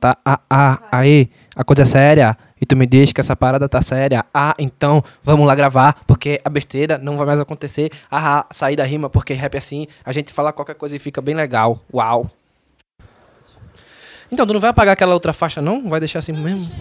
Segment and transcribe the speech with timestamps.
[0.00, 2.38] Tá, ah, ah, aí, a coisa é séria.
[2.60, 4.24] E tu me diz que essa parada tá séria.
[4.32, 7.90] Ah, então vamos lá gravar, porque a besteira não vai mais acontecer.
[8.10, 10.98] Ah, ah sair da rima, porque rap é assim, a gente fala qualquer coisa e
[10.98, 11.80] fica bem legal.
[11.92, 12.30] Uau.
[14.30, 15.88] Então, tu não vai apagar aquela outra faixa, não?
[15.88, 16.72] Vai deixar assim mesmo?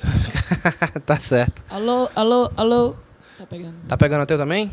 [1.04, 1.62] tá certo.
[1.68, 2.94] Alô, alô, alô.
[3.36, 3.74] Tá pegando.
[3.88, 4.70] Tá pegando a teu também?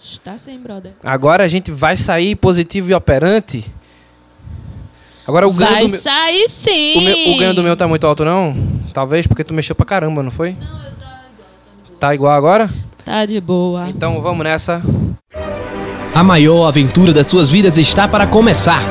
[0.00, 0.92] Está sem, brother.
[1.02, 3.72] Agora a gente vai sair positivo e operante.
[5.26, 5.98] Agora o ganho Vai do meu.
[6.00, 6.98] sair sim.
[6.98, 8.54] O, meu, o ganho do meu tá muito alto, não?
[8.92, 10.50] Talvez porque tu mexeu pra caramba, não foi?
[10.50, 11.98] Não, eu tá igual.
[11.98, 12.70] Tá igual agora?
[13.04, 13.88] Tá de boa.
[13.88, 14.82] Então vamos nessa.
[16.14, 18.82] A maior aventura das suas vidas está para começar.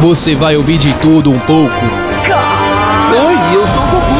[0.00, 1.74] Você vai ouvir de tudo um pouco.
[3.26, 4.18] Oi, eu sou o Goku.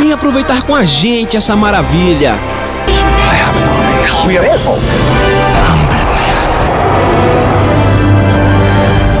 [0.00, 2.36] Vem aproveitar com a gente essa maravilha.
[4.28, 4.78] We are Apple.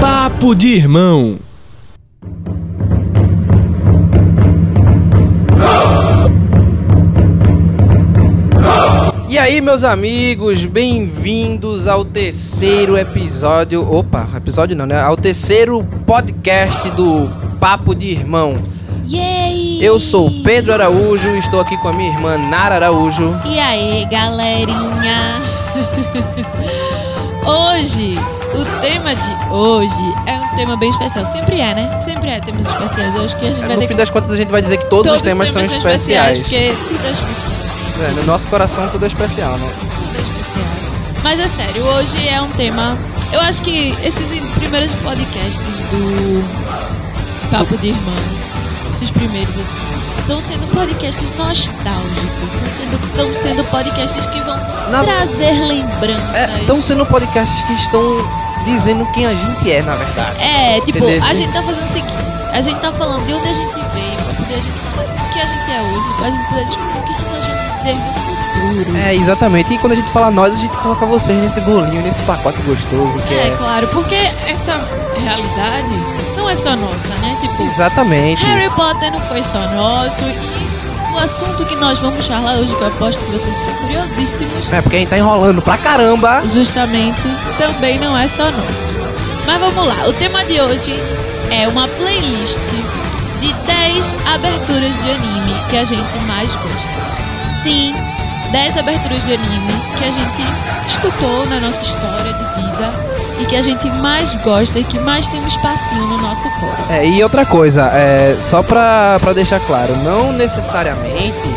[0.02, 1.38] Papo de irmão.
[9.30, 13.90] E aí, meus amigos, bem-vindos ao terceiro episódio.
[13.90, 15.00] Opa, episódio não, né?
[15.00, 18.58] Ao terceiro podcast do Papo de Irmão.
[19.10, 19.78] Yay!
[19.80, 23.34] Eu sou Pedro Araújo e estou aqui com a minha irmã Nara Araújo.
[23.46, 25.40] E aí, galerinha?
[27.46, 28.18] hoje,
[28.54, 31.24] o tema de hoje é um tema bem especial.
[31.26, 32.00] Sempre é, né?
[32.04, 33.14] Sempre é temas especiais.
[33.14, 33.94] Eu acho que a gente vai No fim que...
[33.94, 36.40] das contas, a gente vai dizer que todos, os temas são especiais.
[36.40, 38.10] Porque tudo é especial.
[38.10, 39.70] É, no nosso coração, tudo é especial, né?
[39.96, 40.66] Tudo é especial.
[41.22, 42.98] Mas é sério, hoje é um tema.
[43.32, 45.58] Eu acho que esses primeiros podcasts
[45.90, 46.44] do
[47.50, 48.14] Papo de Irmão,
[48.98, 49.78] esses primeiros assim,
[50.18, 52.54] estão sendo podcasts nostálgicos.
[52.54, 54.56] Estão sendo, sendo podcasts que vão
[54.90, 56.34] Na- trazer lembranças.
[56.34, 58.02] É, estão sendo podcasts que estão
[58.64, 60.40] dizendo quem a gente é, na verdade.
[60.42, 61.30] É, tipo, Entendesse?
[61.30, 62.12] a gente tá fazendo o seguinte:
[62.52, 65.32] a gente tá falando de onde a gente veio, pra poder a gente falar o
[65.32, 67.94] que a gente é hoje, pra gente poder descobrir o que, que nós vamos ser
[67.94, 68.96] no futuro.
[68.98, 69.74] É, exatamente.
[69.74, 73.18] E quando a gente fala nós, a gente coloca vocês nesse bolinho, nesse pacote gostoso
[73.20, 73.54] que É, é.
[73.56, 74.74] claro, porque essa
[75.16, 77.36] realidade não é só nossa, né?
[77.40, 78.44] Tipo, Exatamente.
[78.44, 80.68] Harry Potter não foi só nosso e
[81.14, 84.80] o assunto que nós vamos falar hoje, que eu aposto que vocês estão curiosíssimos, É,
[84.80, 86.42] porque a gente tá enrolando pra caramba.
[86.46, 87.26] justamente
[87.58, 88.92] também não é só nosso.
[89.46, 90.94] Mas vamos lá, o tema de hoje
[91.50, 92.60] é uma playlist
[93.40, 96.90] de 10 aberturas de anime que a gente mais gosta.
[97.62, 97.94] Sim,
[98.52, 100.42] 10 aberturas de anime que a gente
[100.86, 103.07] escutou na nossa história de vida
[103.40, 106.90] e que a gente mais gosta e que mais tem um espacinho no nosso corpo.
[106.92, 111.48] É, e outra coisa, é, só pra, pra deixar claro, não necessariamente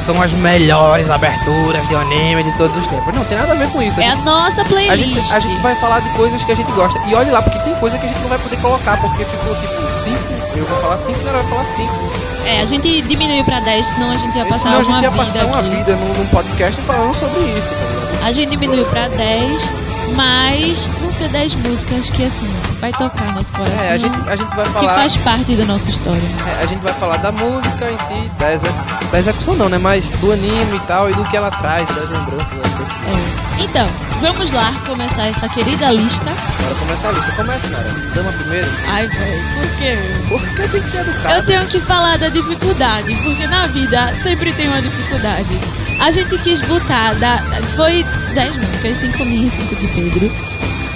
[0.00, 3.14] são as melhores aberturas de anime de todos os tempos.
[3.14, 3.98] Não, tem nada a ver com isso.
[3.98, 5.04] A É a gente- nossa A playlist.
[5.14, 7.00] gente, a gente vai falar de coisas que a gente gosta.
[7.06, 9.54] E olhe lá, porque tem coisa que a gente não vai poder colocar, porque ficou
[9.56, 9.72] tipo
[10.04, 10.18] 5,
[10.56, 11.92] eu vou falar 5 e ela vai falar 5.
[12.44, 15.02] É, a gente diminuiu pra 10, senão a gente ia passar Senão a gente uma
[15.02, 15.68] ia vida passar uma aqui.
[15.70, 18.24] vida num, num podcast falando sobre isso, tá ligado?
[18.26, 19.62] A gente diminuiu pra 10,
[20.14, 22.48] mas vão ser 10 músicas que, assim,
[22.80, 23.78] vai tocar nosso coração.
[23.84, 24.94] É, a gente, a gente vai que falar.
[24.94, 26.22] faz parte da nossa história.
[26.58, 28.66] é, a gente vai falar da música em si, da, exe-
[29.10, 29.78] da execução não, né?
[29.78, 33.60] Mas do anime e tal, e do que ela traz, das lembranças, das.
[33.60, 33.62] É.
[33.64, 33.86] Então,
[34.24, 36.30] vamos lá começar essa querida lista.
[36.62, 37.30] Bora começar a lista.
[37.32, 37.92] Começa, Nara.
[38.14, 38.66] Dama primeiro.
[38.86, 39.98] Ai, velho, por quê?
[40.28, 41.34] Porque tem que ser educado.
[41.34, 45.60] Eu tenho que falar da dificuldade, porque na vida sempre tem uma dificuldade.
[46.00, 47.38] A gente quis botar, da,
[47.76, 48.02] foi
[48.32, 50.32] 10 músicas, 5 minhas e 5 de Pedro.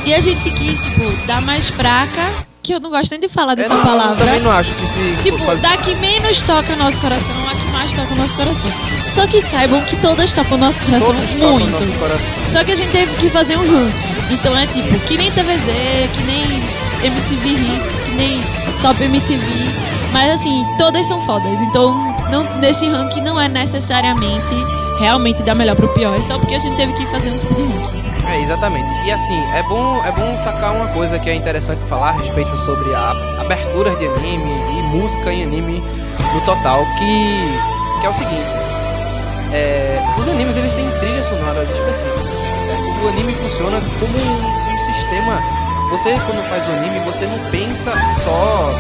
[0.07, 3.53] E a gente quis, tipo, dar mais fraca, que eu não gosto nem de falar
[3.53, 4.17] Eu dessa não- palavra.
[4.25, 5.17] também não acho que se.
[5.23, 8.35] Tipo, pode- da que menos toca o nosso coração, a que mais toca o nosso
[8.35, 8.71] coração.
[9.09, 11.65] Só que saibam que todas tocam o nosso coração todos muito.
[11.67, 12.27] no nosso coração.
[12.49, 14.35] Só que a gente teve que fazer um ranking.
[14.35, 16.63] Então é tipo, que nem TVZ, que nem
[17.03, 18.43] MTV Hits, que nem
[18.83, 19.43] Top MTV.
[20.13, 21.61] Mas assim, todas são fodas.
[21.61, 21.93] Então,
[22.31, 24.55] não, nesse ranking não é necessariamente
[25.01, 26.17] realmente da melhor pro pior.
[26.17, 27.98] É só porque a gente teve que fazer um tipo de ranking.
[28.31, 28.89] É, exatamente.
[29.07, 32.57] E assim, é bom, é bom sacar uma coisa que é interessante falar a respeito
[32.59, 35.83] sobre a aberturas de anime e música em anime
[36.35, 38.53] no total, que, que é o seguinte.
[39.53, 42.25] é, os animes eles têm trilhas sonoras específicas,
[42.67, 43.05] certo?
[43.05, 45.43] O anime funciona como um, um sistema.
[45.91, 47.93] Você quando faz o anime, você não pensa
[48.23, 48.75] só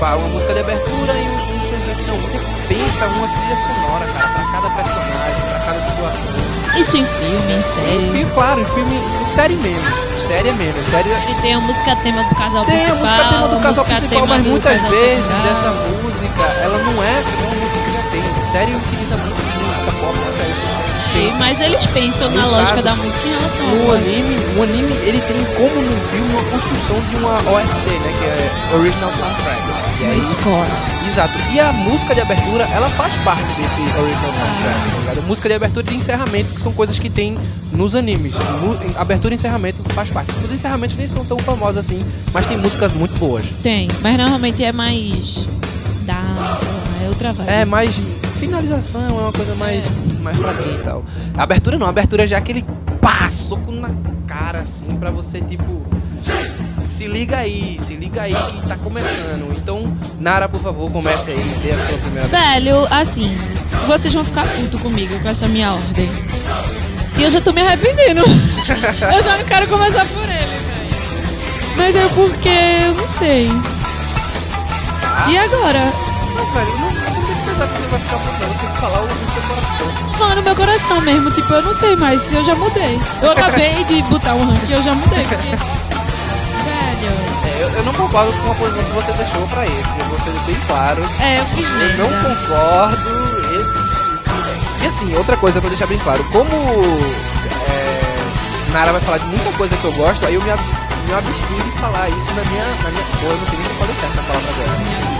[0.00, 2.20] pá, uma música de abertura e um, um não.
[2.20, 6.47] Você pensa uma trilha sonora, cara, cada personagem, pra cada situação.
[6.78, 8.10] Isso em filme, em Em série.
[8.12, 9.94] filme, claro, em filme, em série menos.
[10.16, 10.86] Série é menos.
[10.86, 12.96] Série Ele tem a música tema do casal tem a principal.
[12.98, 15.52] música tema do casal principal, mas muitas vezes secundário.
[15.52, 15.70] essa
[16.02, 18.46] música, ela não é uma música que já tem.
[18.50, 20.68] Série utiliza muito música pop, referência
[21.12, 24.62] sei, mas eles pensam na No lógica caso, da música em relação ao anime, o
[24.62, 29.10] anime ele tem como no filme uma construção de uma OST, né, que é Original
[29.12, 29.62] Soundtrack.
[30.00, 30.68] E aí, score.
[31.08, 31.32] exato.
[31.52, 35.26] E a música de abertura, ela faz parte desse Original Soundtrack, tá ligado?
[35.26, 37.36] Música de abertura e de encerramento, que são coisas que tem
[37.72, 38.34] nos animes.
[38.96, 40.32] Abertura e encerramento faz parte.
[40.44, 43.44] Os encerramentos nem são tão famosos assim, mas tem músicas muito boas.
[43.62, 45.44] Tem, mas normalmente é mais
[46.06, 46.66] dança,
[47.04, 47.50] é outra vibe.
[47.50, 48.00] É, mais
[48.36, 49.84] finalização, é uma coisa mais,
[50.22, 51.04] mais fraquinha e tal.
[51.36, 52.64] A abertura não, a abertura já é aquele
[53.00, 53.90] pá, soco na
[54.26, 55.86] cara, assim, pra você, tipo.
[56.88, 59.56] Se liga aí, se liga aí que tá começando.
[59.56, 59.84] Então,
[60.18, 63.30] Nara, por favor, comece aí, dê a sua primeira Velho, assim,
[63.86, 66.08] vocês vão ficar puto comigo com essa minha ordem.
[67.16, 68.22] E eu já tô me arrependendo.
[69.14, 71.76] eu já não quero começar por ele, velho.
[71.76, 73.48] Mas é porque eu não sei.
[75.28, 75.92] E agora?
[76.34, 77.27] Não, velho, não, você não
[77.66, 78.48] tem que vai ficar não.
[78.48, 80.18] Você tem que falar o do seu coração.
[80.18, 83.00] Falando no meu coração mesmo, tipo, eu não sei mais, eu já mudei.
[83.22, 85.48] Eu acabei de botar um ranking, eu já mudei, porque.
[86.64, 87.12] Velho.
[87.44, 89.98] É, eu, eu não concordo com a posição que você deixou pra esse.
[89.98, 91.02] Eu vou ser bem claro.
[91.20, 92.02] É, eu fiz Eu merda.
[92.02, 93.28] não concordo.
[94.80, 96.48] E, e assim, outra coisa pra deixar bem claro, como
[97.68, 101.62] é, Nara vai falar de muita coisa que eu gosto, aí eu me, me abstive
[101.62, 102.64] de falar isso na minha.
[102.84, 105.17] Na minha pô, eu não sei nem se eu falei certo a palavra dela.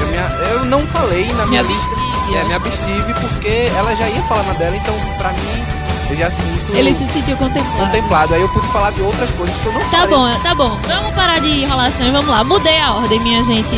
[0.00, 1.90] Eu, me, eu não falei na minha Me lista.
[1.90, 5.64] abstive, É, eu me abstive porque ela já ia falar na dela, então pra mim
[6.10, 7.78] eu já sinto Ele se sentiu contemplado.
[7.86, 8.34] contemplado.
[8.34, 10.08] Aí eu pude falar de outras coisas que eu não Tá falei.
[10.10, 10.78] bom, tá bom.
[10.86, 12.44] Vamos parar de enrolação e vamos lá.
[12.44, 13.76] Mudei a ordem, minha gente.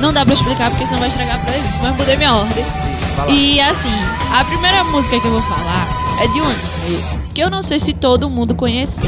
[0.00, 2.64] Não dá pra explicar porque senão vai estragar pra eles, mas mudei minha ordem.
[2.64, 3.30] Isso.
[3.30, 3.92] E assim,
[4.38, 5.86] a primeira música que eu vou falar
[6.20, 9.04] é de um anime que eu não sei se todo mundo conheceu.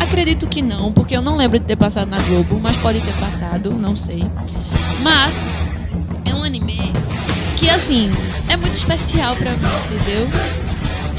[0.00, 3.14] Acredito que não, porque eu não lembro de ter passado na Globo, mas pode ter
[3.14, 4.24] passado, não sei.
[5.00, 5.50] Mas
[7.72, 8.12] assim,
[8.48, 10.28] é muito especial pra mim, entendeu?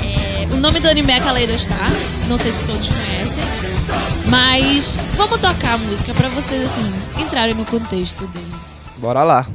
[0.01, 1.91] É, o nome do anime é Kaleido Star,
[2.27, 3.43] não sei se todos conhecem.
[4.27, 8.53] Mas vamos tocar a música pra vocês assim entrarem no contexto dele.
[8.97, 9.45] Bora lá.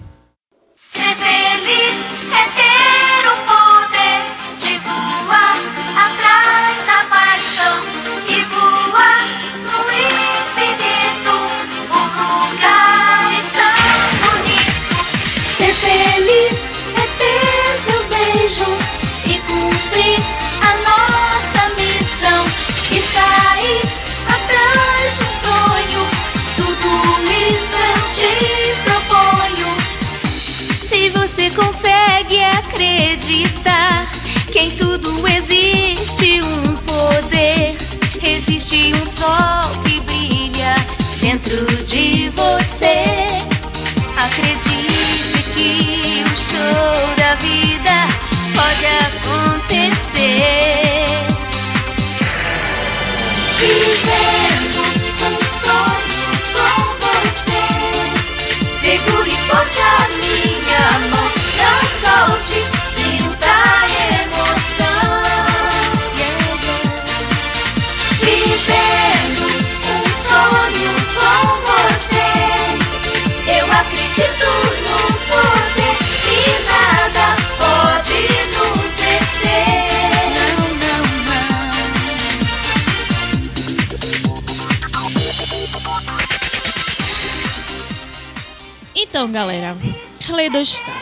[89.19, 89.77] Então, galera,
[90.25, 90.95] Kaleido Star.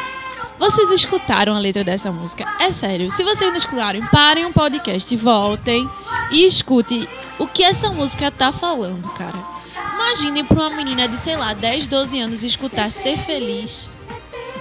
[0.58, 2.46] Vocês escutaram a letra dessa música?
[2.58, 5.86] É sério, se vocês não escutaram, parem um podcast, voltem
[6.30, 7.06] e escutem
[7.38, 9.38] o que essa música tá falando, cara.
[9.92, 13.86] Imagine pra uma menina de, sei lá, 10, 12 anos escutar Ser Feliz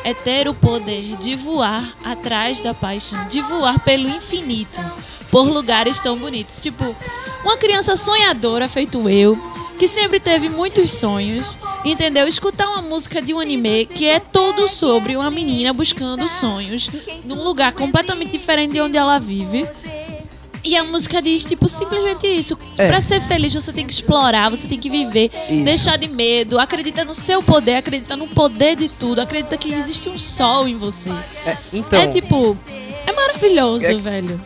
[0.04, 4.82] é ter o poder de voar atrás da paixão, de voar pelo infinito,
[5.32, 6.60] por lugares tão bonitos.
[6.60, 6.94] Tipo,
[7.42, 9.40] uma criança sonhadora, feito eu,
[9.76, 12.28] que sempre teve muitos sonhos, entendeu?
[12.28, 16.90] Escutar uma música de um anime que é todo sobre uma menina buscando sonhos
[17.24, 19.68] num lugar completamente diferente de onde ela vive.
[20.64, 22.58] E a música diz, tipo, simplesmente isso.
[22.76, 22.88] É.
[22.88, 25.64] Pra ser feliz, você tem que explorar, você tem que viver, Isso.
[25.64, 30.10] deixar de medo, acredita no seu poder, acredita no poder de tudo, acredita que existe
[30.10, 31.12] um sol em você.
[31.46, 32.02] É, então.
[32.02, 32.58] é tipo,
[33.06, 34.42] é maravilhoso, É- velho.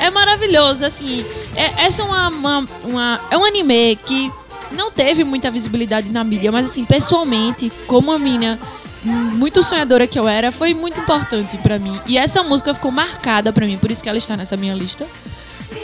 [0.00, 1.24] É maravilhoso, assim.
[1.56, 4.30] É, essa é uma, uma, uma- É um anime que
[4.72, 8.58] não teve muita visibilidade na mídia, mas assim, pessoalmente, como uma menina
[9.04, 11.98] muito sonhadora que eu era, foi muito importante pra mim.
[12.06, 15.06] E essa música ficou marcada pra mim, por isso que ela está nessa minha lista.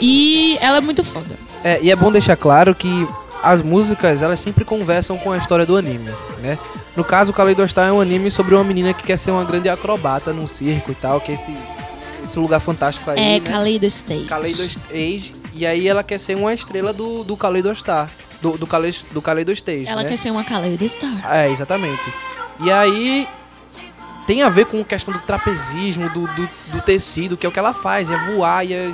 [0.01, 1.37] E ela é muito foda.
[1.63, 3.07] É, e é bom deixar claro que
[3.43, 6.09] as músicas, elas sempre conversam com a história do anime,
[6.41, 6.57] né?
[6.95, 9.43] No caso, o Kaleido Star é um anime sobre uma menina que quer ser uma
[9.43, 11.53] grande acrobata num circo e tal, que esse,
[12.23, 13.17] esse lugar fantástico aí.
[13.17, 13.39] É né?
[13.39, 14.25] Kaleido Stage.
[14.25, 15.33] Kaleido Stage.
[15.53, 18.09] E aí ela quer ser uma estrela do, do Kaleido Star.
[18.41, 19.85] Do, do, Kale, do Kaleido Stage.
[19.87, 20.09] Ela né?
[20.09, 21.11] quer ser uma Kaleido Star.
[21.29, 22.01] É, exatamente.
[22.61, 23.27] E aí
[24.25, 27.51] tem a ver com a questão do trapezismo, do, do, do tecido, que é o
[27.51, 28.93] que ela faz, é voar e, é-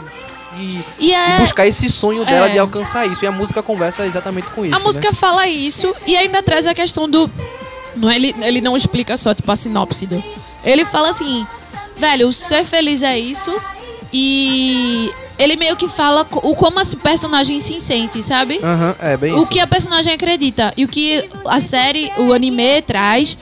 [0.57, 1.35] e, E é.
[1.35, 2.53] e buscar esse sonho dela é.
[2.53, 3.23] de alcançar isso.
[3.25, 4.75] E a música conversa exatamente com isso.
[4.75, 5.13] A música né?
[5.13, 7.29] fala isso e ainda traz a questão do.
[7.95, 10.05] Não, ele, ele não explica só, tipo, a sinopse.
[10.07, 10.23] do-
[10.63, 11.45] Ele fala assim,
[11.97, 13.55] velho, ser feliz é isso.
[14.13, 18.59] E ele meio que fala o como esse personagem se sente, sabe?
[18.63, 19.49] Aham, é bem o isso.
[19.49, 23.37] que a personagem acredita e o que a série, o anime traz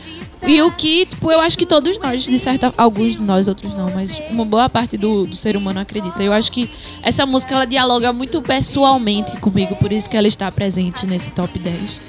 [0.46, 3.74] e o que, tipo, eu acho que todos nós, de certa alguns de nós, outros
[3.76, 6.22] não, mas uma boa parte do, do ser humano acredita.
[6.22, 6.70] Eu acho que
[7.02, 11.58] essa música ela dialoga muito pessoalmente comigo, por isso que ela está presente nesse top
[11.58, 12.02] 10.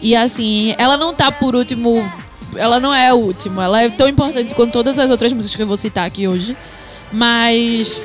[0.00, 2.02] E assim, ela não tá por último,
[2.54, 5.62] ela não é a última, ela é tão importante quanto todas as outras músicas que
[5.62, 6.56] eu vou citar aqui hoje,
[7.12, 8.00] mas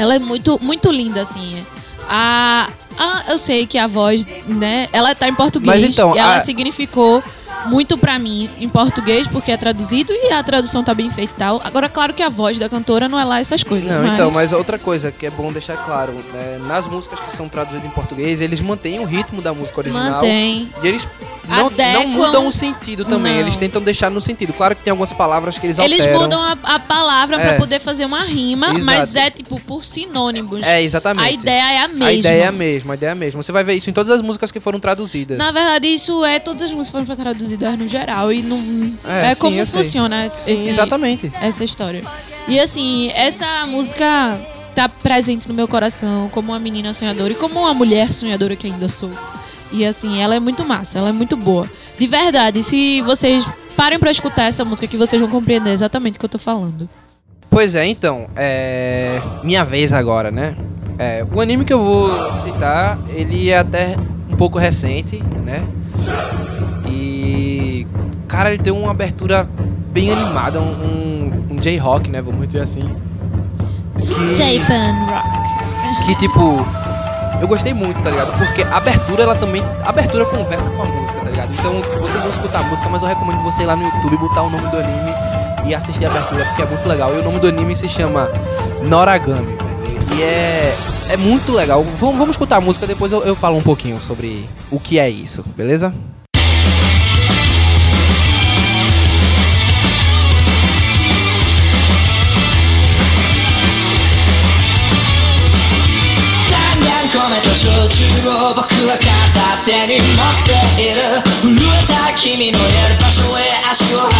[0.00, 1.64] ela é muito, muito linda, assim.
[2.08, 5.82] A, a, eu sei que a voz, né, ela tá em português.
[5.82, 7.22] Mas então, e ela a- significou
[7.66, 11.36] muito pra mim em português, porque é traduzido e a tradução tá bem feita e
[11.36, 11.60] tal.
[11.62, 13.86] Agora, claro que a voz da cantora não é lá essas coisas.
[13.86, 14.14] Não, mas...
[14.14, 17.84] então, mas outra coisa que é bom deixar claro, né, nas músicas que são traduzidas
[17.84, 20.12] em português, eles mantêm o ritmo da música original.
[20.14, 20.72] Mantém.
[20.82, 21.06] E eles
[21.50, 23.40] não, Adequam- não mudam o sentido também, Não.
[23.40, 24.52] eles tentam deixar no sentido.
[24.52, 26.20] Claro que tem algumas palavras que eles Eles alteram.
[26.22, 27.58] mudam a, a palavra pra É.
[27.58, 28.84] poder fazer uma rima, Exato.
[28.84, 30.66] mas é tipo por sinônimos.
[30.66, 31.26] É, exatamente.
[31.26, 32.06] A ideia é a mesma.
[32.06, 33.42] A ideia é a mesma, a ideia é a mesma.
[33.42, 35.36] Você vai ver isso em todas as músicas que foram traduzidas.
[35.36, 38.58] Na verdade, isso é todas as músicas foram traduzidas no geral e não
[39.08, 41.32] É, é, sim, como funciona esse, Sim, exatamente.
[41.40, 42.02] essa história.
[42.48, 44.40] E assim, essa música
[44.74, 48.66] tá presente no meu coração como uma menina sonhadora e como uma mulher sonhadora que
[48.66, 49.10] ainda sou.
[49.72, 51.68] E assim, ela é muito massa, ela é muito boa.
[51.98, 53.46] De verdade, se vocês
[53.76, 56.88] parem pra escutar essa música que vocês vão compreender exatamente o que eu tô falando.
[57.48, 59.20] Pois é, então, é.
[59.42, 60.56] Minha vez agora, né?
[60.98, 63.96] É, o anime que eu vou citar, ele é até
[64.30, 65.64] um pouco recente, né?
[66.88, 67.86] E.
[68.28, 69.48] Cara, ele tem uma abertura
[69.92, 72.22] bem animada, um, um, um J-Rock, né?
[72.22, 72.88] Vamos dizer assim.
[73.96, 76.06] Que, Japan Rock.
[76.06, 76.64] que tipo.
[77.40, 78.36] Eu gostei muito, tá ligado?
[78.36, 79.62] Porque a abertura, ela também.
[79.82, 81.52] A abertura conversa com a música, tá ligado?
[81.52, 84.42] Então vocês vão escutar a música, mas eu recomendo você ir lá no YouTube, botar
[84.42, 85.14] o nome do anime
[85.66, 87.14] e assistir a abertura, porque é muito legal.
[87.14, 88.28] E o nome do anime se chama
[88.82, 89.56] Noragami.
[90.16, 90.76] E é.
[91.08, 91.82] É muito legal.
[91.98, 95.10] Vamos, vamos escutar a música, depois eu, eu falo um pouquinho sobre o que é
[95.10, 95.92] isso, beleza?
[107.42, 111.00] と焼酎を僕は片手に持っている。
[111.42, 114.10] 震えた君のやる場所へ足を速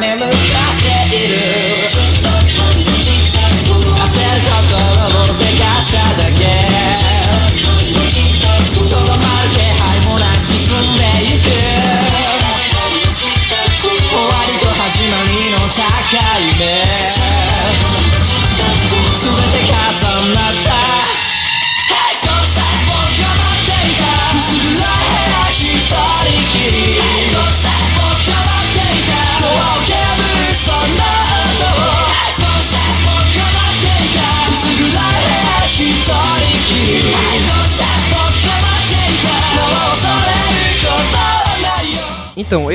[0.00, 0.55] め向かう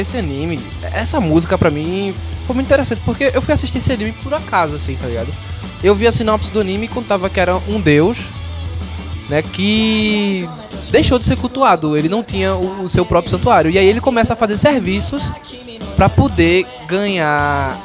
[0.01, 0.59] esse anime,
[0.93, 2.13] essa música pra mim
[2.45, 5.33] foi muito interessante, porque eu fui assistir esse anime por acaso, assim, tá ligado?
[5.83, 8.25] Eu vi a sinopse do anime e contava que era um deus,
[9.29, 10.47] né, que
[10.91, 13.71] deixou de ser cultuado, ele não tinha o, o seu próprio santuário.
[13.71, 15.31] E aí ele começa a fazer serviços
[15.95, 17.79] pra poder ganhar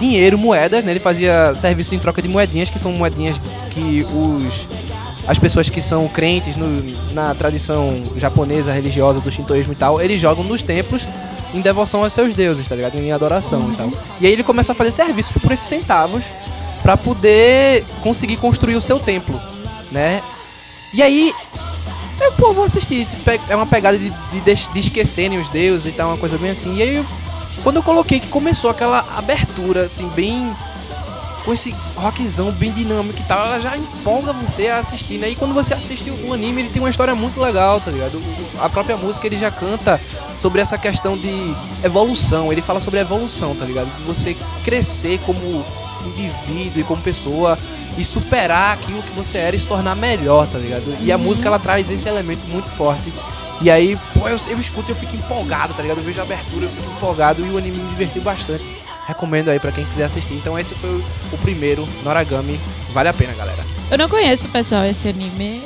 [0.00, 0.90] dinheiro, moedas, né?
[0.90, 4.68] Ele fazia serviço em troca de moedinhas, que são moedinhas que os
[5.30, 6.82] as pessoas que são crentes no-
[7.12, 11.06] na tradição japonesa, religiosa, do shintoísmo e tal, eles jogam nos templos
[11.54, 12.96] em devoção aos seus deuses, tá ligado?
[12.98, 13.92] Em adoração e tal.
[14.20, 16.24] E aí ele começa a fazer serviços por esses centavos
[16.82, 19.40] pra poder conseguir construir o seu templo,
[19.92, 20.20] né?
[20.92, 21.32] E aí
[22.20, 23.06] eu, pô, vou assistir.
[23.24, 24.40] Pe- É uma pegada de, de,
[24.72, 26.76] de esquecerem os deuses e tal, uma coisa bem assim.
[26.76, 27.04] E aí,
[27.62, 30.50] quando eu coloquei que começou aquela abertura, assim, bem.
[31.44, 35.30] Com esse rockzão bem dinâmico e tal, ela já empolga você a assistir, né?
[35.30, 38.22] E quando você assiste o anime, ele tem uma história muito legal, tá ligado?
[38.60, 40.00] A própria música ele já canta
[40.36, 42.52] sobre essa questão de evolução.
[42.52, 43.88] Ele fala sobre evolução, tá ligado?
[43.96, 45.64] De você crescer como
[46.06, 47.58] indivíduo e como pessoa
[47.96, 50.96] e superar aquilo que você era e se tornar melhor, tá ligado?
[51.00, 53.12] E a música ela traz esse elemento muito forte.
[53.62, 55.98] E aí, pô, eu, eu escuto e eu fico empolgado, tá ligado?
[55.98, 58.64] Eu vejo a abertura, eu fico empolgado e o anime me divertiu bastante.
[59.10, 60.34] Recomendo aí pra quem quiser assistir.
[60.34, 62.58] Então esse foi o, o primeiro, Noragami.
[62.92, 63.64] Vale a pena, galera.
[63.90, 65.62] Eu não conheço, pessoal, esse anime.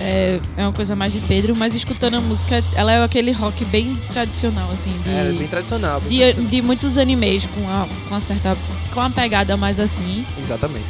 [0.00, 3.64] É, é uma coisa mais de Pedro, mas escutando a música, ela é aquele rock
[3.66, 6.00] bem tradicional, assim, de, É bem tradicional.
[6.00, 6.50] Bem de, tradicional.
[6.50, 8.56] de muitos animes com a, com a certa.
[8.94, 10.24] com a pegada mais assim.
[10.40, 10.86] Exatamente.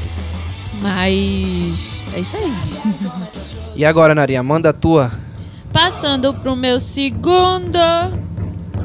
[0.80, 2.00] Mas.
[2.14, 2.52] é isso aí.
[3.76, 5.10] E agora, Narinha, manda a tua.
[5.72, 7.78] Passando pro meu segundo.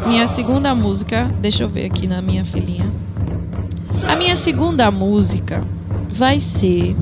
[0.07, 1.29] Minha segunda música.
[1.39, 2.86] Deixa eu ver aqui na minha filinha.
[4.10, 5.64] A minha segunda música
[6.12, 6.96] vai ser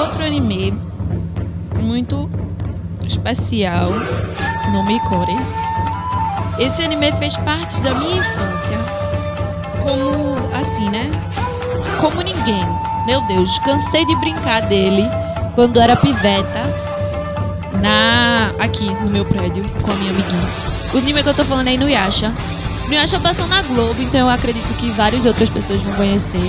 [0.00, 0.74] outro anime
[1.80, 2.28] muito
[3.06, 3.88] especial
[4.72, 5.36] no Mikore.
[6.58, 8.78] Esse anime fez parte da minha infância.
[9.82, 11.10] Como assim, né?
[12.00, 12.64] Como ninguém.
[13.06, 15.04] Meu Deus, cansei de brincar dele
[15.54, 16.62] quando era piveta
[17.80, 20.48] na aqui no meu prédio com a minha amiguinha.
[20.92, 22.32] O anime que eu tô falando é Inuyasha.
[22.88, 26.40] Inuyasha passou na Globo, então eu acredito que várias outras pessoas vão conhecer.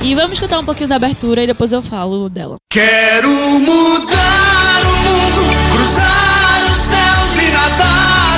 [0.00, 2.56] E vamos escutar um pouquinho da abertura e depois eu falo dela.
[2.72, 7.84] Quero mudar o mundo, cruzar os céus e nada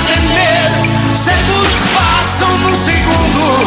[0.07, 1.15] temer.
[1.15, 3.65] Segundos passam num segundo,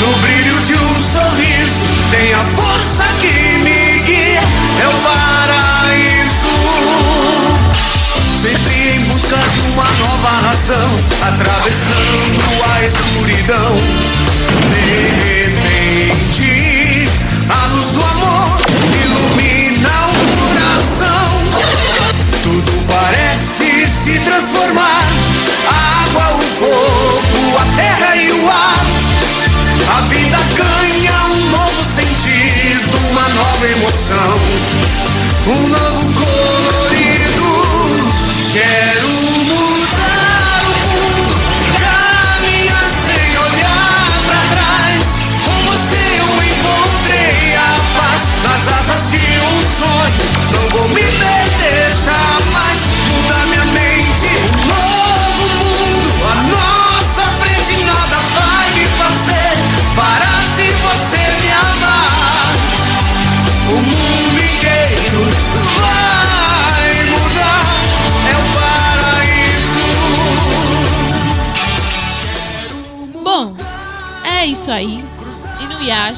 [0.00, 2.10] no brilho de um sorriso.
[2.10, 3.32] Tem a força que
[3.62, 4.40] me guia,
[4.82, 4.88] é
[8.40, 13.76] Sempre em busca de uma nova razão, atravessando a escuridão.
[14.72, 17.08] De repente,
[17.50, 18.60] a luz do amor
[19.04, 21.28] ilumina o coração.
[22.42, 25.04] Tudo parece se transformar:
[25.68, 28.86] a água, o fogo, a terra e o ar.
[29.98, 34.40] A vida ganha um novo sentido, uma nova emoção,
[35.46, 35.99] um novo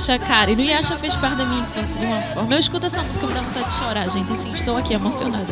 [0.03, 2.53] Inuyasha, cara, Inuyasha fez parte da minha infância de uma forma.
[2.53, 4.33] Eu escuto essa música e me dá vontade de chorar, gente.
[4.33, 5.47] Assim, estou aqui emocionada.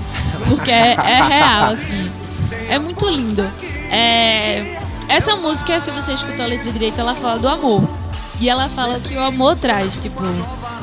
[0.48, 2.10] Porque é, é real, assim.
[2.68, 3.48] É muito lindo.
[3.90, 4.76] É,
[5.08, 7.88] Essa música, se você escutar a letra direita, ela fala do amor.
[8.40, 10.20] E ela fala que o amor traz, tipo,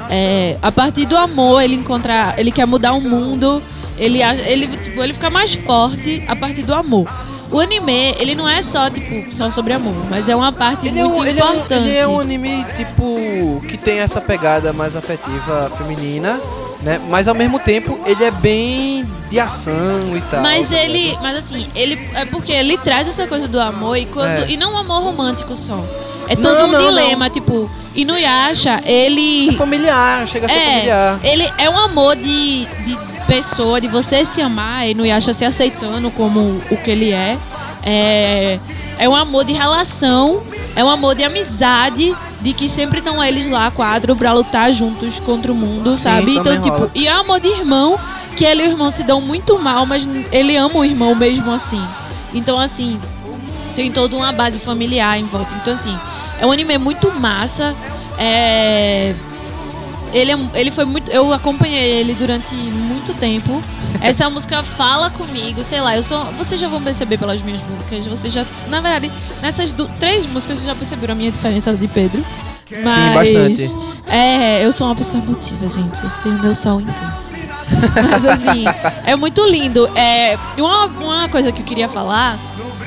[0.10, 3.62] é, a partir do amor ele encontra, ele quer mudar o mundo,
[3.98, 7.08] ele ele tipo, ele fica mais forte a partir do amor.
[7.52, 11.00] O anime, ele não é só tipo só sobre amor, mas é uma parte Ele
[11.00, 11.74] é, muito um, ele, é um, importante.
[11.88, 16.40] ele é um anime, tipo, que tem essa pegada mais afetiva feminina,
[16.82, 17.00] né?
[17.10, 20.42] Mas ao mesmo tempo ele é bem de ação e tal.
[20.42, 21.22] Mas ele, ligado?
[21.24, 24.50] mas assim, ele é porque ele traz essa coisa do amor e quando É.
[24.50, 25.82] e não um amor romântico só.
[26.30, 31.20] É todo Não, um não, dilema, tipo, Inuyasha, ele É familiar, chega a ser familiar.
[31.24, 35.46] É, ele é um amor de, de pessoa, de você se amar e Inuyasha se
[35.46, 37.38] aceitando como o que ele é.
[37.84, 38.60] É,
[38.98, 40.42] é um amor de relação,
[40.76, 45.20] é um amor de amizade, de que sempre estão eles lá, quadro, pra lutar juntos
[45.20, 46.38] contra o mundo, Sim, sabe?
[46.38, 46.92] Então, tipo, rola.
[46.96, 48.00] e é um amor de irmão,
[48.36, 51.52] que ele e o irmão se dão muito mal, mas ele ama o irmão mesmo
[51.52, 51.84] assim.
[52.34, 53.00] Então, assim,
[53.76, 55.56] tem toda uma base familiar em volta.
[55.56, 55.98] Então, assim,
[56.40, 57.76] é um anime muito massa.
[58.18, 59.14] É...
[60.14, 61.12] Ele, é- ele foi muito.
[61.12, 63.62] Eu acompanhei ele durante muito tempo.
[64.02, 66.24] Essa música fala comigo, sei lá, eu sou.
[66.38, 68.06] Vocês já vão perceber pelas minhas músicas.
[68.06, 68.46] Vocês já.
[68.70, 72.24] Na verdade, nessas du- três músicas vocês já perceberam a minha diferença de Pedro.
[72.84, 73.74] Mas, bastante.
[74.08, 76.04] É, eu sou uma pessoa emotiva, gente.
[76.04, 77.38] Eu tenho meu sol câncer.
[78.10, 78.64] Mas assim,
[79.06, 79.90] é muito lindo.
[79.96, 82.38] É, e uma, uma coisa que eu queria falar,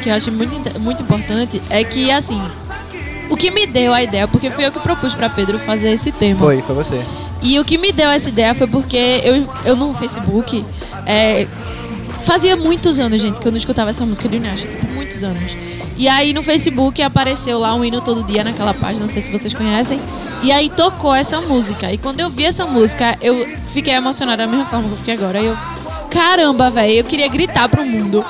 [0.03, 2.41] que eu acho muito, muito importante, é que assim,
[3.31, 6.13] o que me deu a ideia, porque foi eu que propus pra Pedro fazer esse
[6.13, 6.39] tema.
[6.39, 7.03] Foi, foi você.
[7.43, 10.65] E o que me deu essa ideia foi porque eu, eu no Facebook.
[11.07, 11.47] é,
[12.25, 15.57] fazia muitos anos, gente, que eu não escutava essa música de Inuyasha, tipo, muitos anos.
[15.97, 19.31] E aí no Facebook apareceu lá um hino todo dia naquela página, não sei se
[19.31, 20.01] vocês conhecem.
[20.43, 21.93] E aí tocou essa música.
[21.93, 25.15] E quando eu vi essa música, eu fiquei emocionada da mesma forma que eu fiquei
[25.15, 25.43] agora.
[25.43, 25.57] Eu,
[26.11, 28.25] caramba, velho, eu queria gritar pro mundo.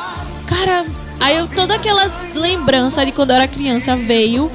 [0.46, 0.84] Cara,
[1.20, 4.50] aí eu toda aquela lembrança de quando eu era criança veio.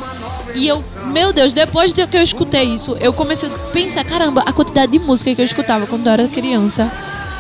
[0.56, 4.42] E eu, meu Deus, depois de que eu escutei isso, eu comecei a pensar, caramba,
[4.46, 6.92] a quantidade de música que eu escutava quando eu era criança.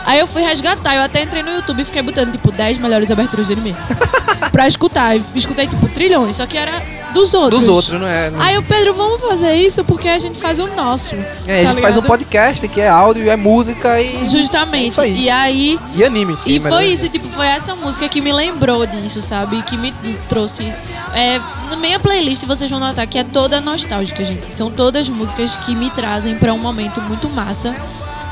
[0.06, 3.10] Aí eu fui resgatar, eu até entrei no YouTube e fiquei botando, tipo, 10 melhores
[3.10, 3.76] aberturas de anime.
[4.52, 5.18] pra escutar.
[5.18, 6.36] E escutei, tipo, trilhões.
[6.36, 6.82] Só que era
[7.16, 7.60] dos outros.
[7.62, 8.30] Dos outros, não é?
[8.30, 11.16] Não- Aí o Pedro, vamos fazer isso porque a gente faz o nosso.
[11.48, 12.08] É, a tá gente faz um ligado?
[12.08, 14.22] podcast que é áudio, é música e.
[14.22, 14.90] É Justamente.
[14.90, 15.20] isso aí.
[15.24, 15.80] E aí.
[15.96, 16.38] E anime.
[16.46, 19.62] E é foi isso, tipo, foi essa música que me lembrou disso, sabe?
[19.64, 19.92] Que me
[20.30, 20.72] trouxe.
[21.14, 24.46] É, na minha playlist vocês vão notar que é toda nostálgica, gente.
[24.48, 27.76] São todas músicas que me trazem pra um momento muito massa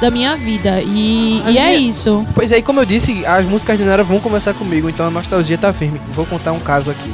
[0.01, 0.81] da minha vida.
[0.81, 2.25] E, A e é minha- isso.
[2.35, 5.57] Pois aí, como eu disse, as músicas de Nara vão conversar comigo, então a nostalgia
[5.57, 6.01] tá firme.
[6.13, 7.09] Vou contar um caso aqui.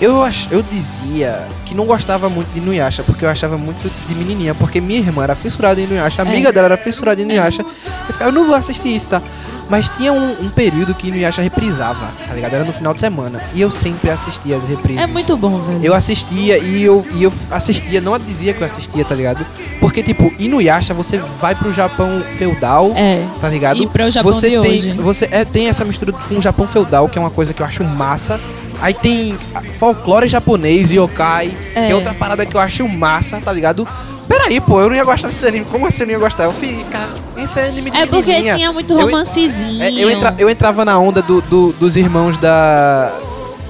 [0.00, 4.14] Eu, ach, eu dizia que não gostava muito de Inuyasha, porque eu achava muito de
[4.14, 7.62] menininha, porque minha irmã era fissurada em Inuyasha, a amiga dela era fissurada em Inuyasha.
[7.62, 9.22] Eu ficava, eu não vou assistir isso, tá?
[9.68, 12.54] Mas tinha um, um período que Inuyasha reprisava, tá ligado?
[12.54, 13.42] Era no final de semana.
[13.52, 15.02] E eu sempre assistia as reprises.
[15.02, 15.80] É muito bom, velho.
[15.84, 19.44] Eu assistia e eu, e eu assistia, não dizia que eu assistia, tá ligado?
[19.80, 23.24] Porque, tipo, Inuyasha, você vai pro Japão feudal, É.
[23.40, 23.82] tá ligado?
[23.82, 24.92] E para o Japão você de tem, hoje.
[24.92, 27.66] Você é, tem essa mistura com o Japão feudal, que é uma coisa que eu
[27.66, 28.38] acho massa.
[28.80, 29.36] Aí tem
[29.78, 31.90] folclore japonês, yokai, que É.
[31.90, 33.86] é outra parada que eu acho massa, tá ligado?
[34.28, 35.64] Peraí, pô, eu não ia gostar desse anime.
[35.66, 36.44] Como assim eu não ia gostar?
[36.44, 38.56] Eu fiquei, cara, esse é anime de É porque menininha.
[38.56, 39.82] tinha muito Eu- romancezinho.
[39.82, 43.12] é, eu, entra- eu entrava na onda do- do- dos irmãos da,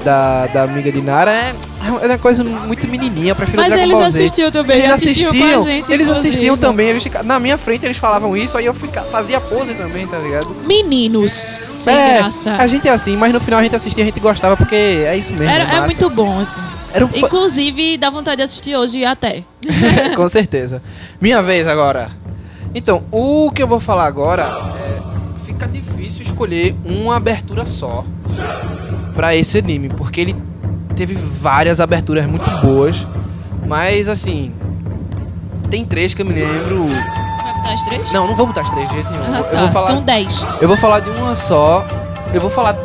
[0.06, 1.32] da, da amiga de Nara.
[1.32, 4.18] É, é uma coisa muito menininha, eu prefiro Mas Dragon eles Ball Z.
[4.18, 6.10] assistiam também, Eles assistiam gente, eles inclusive.
[6.12, 6.88] assistiam também.
[6.88, 10.54] Eles na minha frente eles falavam isso, aí eu fica, fazia pose também, tá ligado?
[10.64, 12.52] Meninos, sem é, graça.
[12.54, 15.16] a gente é assim, mas no final a gente assistia, a gente gostava, porque é
[15.16, 15.48] isso mesmo.
[15.50, 16.60] Era, é é muito bom, assim.
[16.94, 19.42] Um fa- Inclusive, dá vontade de assistir hoje até.
[20.14, 20.80] Com certeza.
[21.20, 22.08] Minha vez agora.
[22.74, 24.96] Então, o que eu vou falar agora é.
[25.44, 28.04] Fica difícil escolher uma abertura só
[29.16, 30.36] pra esse anime, porque ele
[30.94, 33.06] teve várias aberturas muito boas,
[33.66, 34.52] mas assim.
[35.70, 36.86] Tem três que eu me lembro.
[36.86, 38.12] Vai botar as três?
[38.12, 39.24] Não, não vou botar as três de jeito nenhum.
[39.34, 39.60] Ah, eu tá.
[39.62, 39.86] vou falar.
[39.86, 40.44] São dez.
[40.60, 41.84] Eu vou falar de uma só.
[42.32, 42.76] Eu vou falar.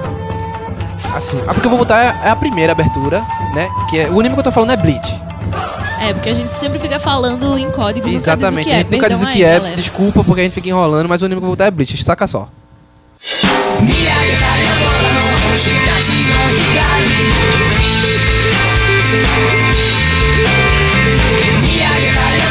[1.16, 1.40] Assim.
[1.48, 3.22] Ah, porque eu vou botar é a primeira abertura,
[3.54, 3.70] né?
[3.90, 4.10] Que é.
[4.10, 5.22] O anime que eu tô falando é Bleach.
[6.02, 8.72] É, porque a gente sempre fica falando em código e nunca Exatamente, diz o que
[8.72, 8.74] é.
[8.74, 9.76] a gente nunca diz o que aí, é, galera.
[9.76, 12.04] desculpa porque a gente fica enrolando, mas o anime que eu vou botar é Bleach,
[12.04, 12.50] saca só.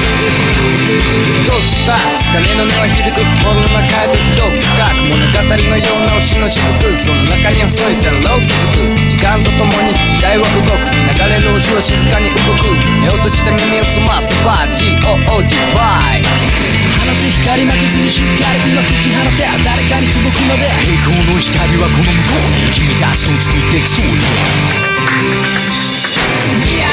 [0.21, 6.61] 星たちの光一つ二つ鐘の音は響く心の中で広く深く物語のような星の雫
[6.93, 12.69] その中に細い線路を築く時間とともに時代は動く流れる星は静かに動く
[13.01, 26.90] 目を閉じて耳を澄ませば G-O-O-D-Y 放て光負けずにしっかり今解き放て誰かに届くまで栄光の光はこの向こうに君たちと作っていくストーリー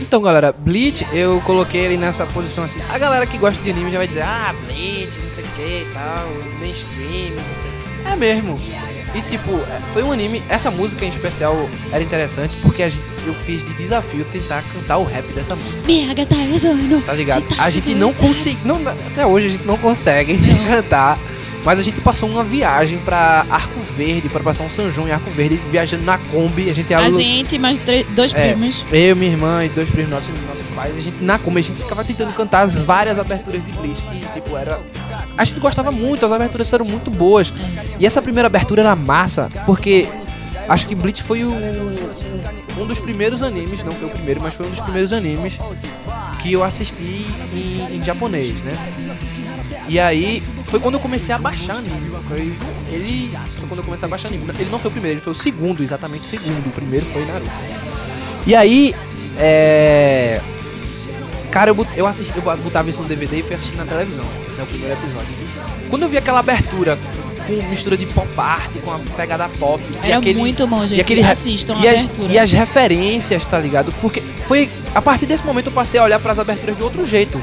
[0.00, 2.80] Então, galera, Bleach eu coloquei ele nessa posição assim.
[2.90, 5.62] A galera que gosta de anime já vai dizer, ah, Bleach, não sei o que
[5.62, 6.28] e tal,
[6.60, 8.08] mainstream, não sei o que.
[8.12, 8.58] É mesmo.
[9.14, 9.52] E tipo,
[9.92, 10.42] foi um anime.
[10.48, 15.04] Essa música em especial era interessante porque gente, eu fiz de desafio tentar cantar o
[15.04, 15.82] rap dessa música.
[17.02, 17.44] Tá ligado?
[17.58, 18.58] A gente não consegue.
[18.64, 21.18] Não, até hoje a gente não consegue cantar
[21.64, 25.12] mas a gente passou uma viagem pra Arco Verde, pra passar um São João em
[25.12, 26.68] Arco Verde, viajando na Kombi.
[26.68, 27.78] A gente A alu- gente, mais
[28.16, 28.84] dois É, primos.
[28.92, 31.78] eu, minha irmã e dois primos nossos, nossos pais, a gente na Kombi, a gente
[31.80, 34.80] ficava tentando cantar as várias aberturas de Bleach, que tipo era.
[35.38, 37.52] A gente gostava muito, as aberturas eram muito boas.
[38.00, 40.08] E essa primeira abertura era massa, porque
[40.68, 41.52] acho que Bleach foi o,
[42.76, 45.58] um dos primeiros animes, não foi o primeiro, mas foi um dos primeiros animes
[46.40, 48.72] que eu assisti em, em japonês, né?
[49.88, 52.10] E aí, foi quando eu comecei a baixar anime.
[52.28, 52.56] Foi,
[52.90, 54.44] ele, foi quando eu comecei a baixar anime.
[54.58, 56.66] Ele não foi o primeiro, ele foi o segundo, exatamente o segundo.
[56.66, 57.50] O primeiro foi Naruto.
[58.46, 58.94] E aí,
[59.38, 60.40] é.
[61.50, 64.62] Cara, eu, eu, assisti, eu botava isso no DVD e fui assistir na televisão, né,
[64.62, 65.28] o primeiro episódio.
[65.90, 66.98] Quando eu vi aquela abertura
[67.46, 69.82] com mistura de pop art, com a pegada pop.
[70.02, 70.96] e Era aquele, muito bom, gente.
[70.96, 72.32] e aquele Assistam a e as, abertura.
[72.32, 73.92] e as referências, tá ligado?
[74.00, 77.40] Porque foi a partir desse momento eu passei a olhar pras aberturas de outro jeito.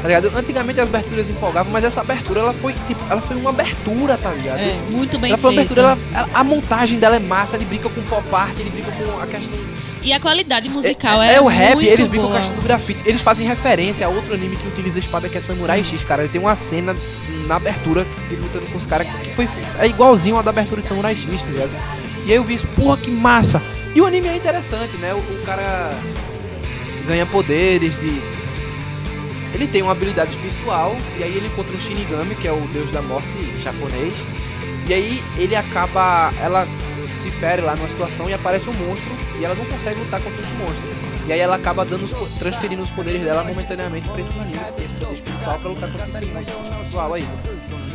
[0.00, 0.32] Tá ligado?
[0.34, 4.30] Antigamente as aberturas empolgavam, mas essa abertura ela foi tipo, ela foi uma abertura, tá
[4.30, 4.58] ligado?
[4.58, 5.80] É, muito bem ela foi uma feita.
[5.80, 9.20] abertura, ela- a montagem dela é massa, ele brinca com pop art, ele brinca com
[9.20, 9.58] a questão.
[10.02, 12.36] E a qualidade musical é, é, é o rap, eles brincam com boa.
[12.36, 13.02] a questão do grafite.
[13.04, 16.22] Eles fazem referência a outro anime que utiliza espada que é Samurai X, cara.
[16.22, 16.96] Ele tem uma cena
[17.46, 19.46] na abertura ele lutando com os caras que foi
[19.78, 21.70] é igualzinho a da abertura de Samurai X, tá ligado?
[22.24, 23.60] E aí eu vi isso, porra, que massa!
[23.94, 25.12] E o anime é interessante, né?
[25.12, 25.90] O, o cara
[27.06, 28.22] ganha poderes de.
[29.52, 32.90] Ele tem uma habilidade espiritual, e aí ele encontra um Shinigami, que é o deus
[32.92, 33.26] da morte
[33.58, 34.16] japonês.
[34.88, 36.32] E aí ele acaba.
[36.40, 36.66] Ela
[37.22, 40.40] se fere lá numa situação e aparece um monstro, e ela não consegue lutar contra
[40.40, 41.00] esse monstro.
[41.26, 44.84] E aí ela acaba dando os transferindo os poderes dela momentaneamente pra esse menino, que
[44.84, 47.24] esse poder espiritual, pra lutar contra esse monstro aí.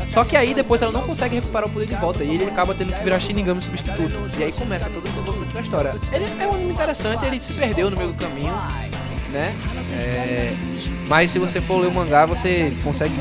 [0.08, 2.76] Só que aí depois ela não consegue recuperar o poder de volta, e ele acaba
[2.76, 4.14] tendo que virar Shinigami substituto.
[4.38, 5.96] E aí começa todo o desenvolvimento da história.
[6.14, 8.54] Ele é um anime interessante, ele se perdeu no meio do caminho,
[9.36, 9.56] né?
[9.94, 10.54] É,
[11.08, 13.14] Mas se você for ler o mangá, você consegue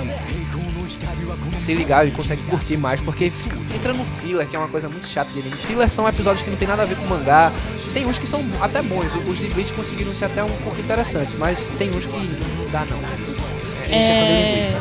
[1.58, 4.88] se ligar e consegue curtir mais, porque fica- entra no filler, que é uma coisa
[4.88, 5.56] muito chata de anime.
[5.56, 7.50] Filler são episódios que não tem nada a ver com mangá.
[7.94, 11.38] Tem uns que são até bons, os de Bleach conseguiram ser até um pouco interessantes,
[11.38, 12.98] mas tem uns que não dá não.
[12.98, 14.52] É de É...
[14.56, 14.80] linguiça.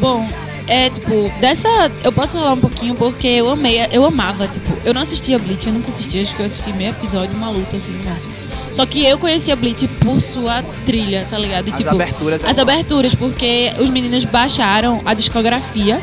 [0.00, 0.28] Bom,
[0.68, 1.68] é tipo, dessa.
[2.04, 5.66] Eu posso falar um pouquinho porque eu amei, eu amava, tipo, eu não assistia Bleach,
[5.66, 8.34] eu nunca assisti, acho que eu assisti meio episódio, uma luta assim no máximo.
[8.74, 11.68] Só que eu conhecia Bleach por sua trilha, tá ligado?
[11.68, 12.62] E, As tipo, aberturas é As bom.
[12.62, 16.02] aberturas, porque os meninos baixaram a discografia,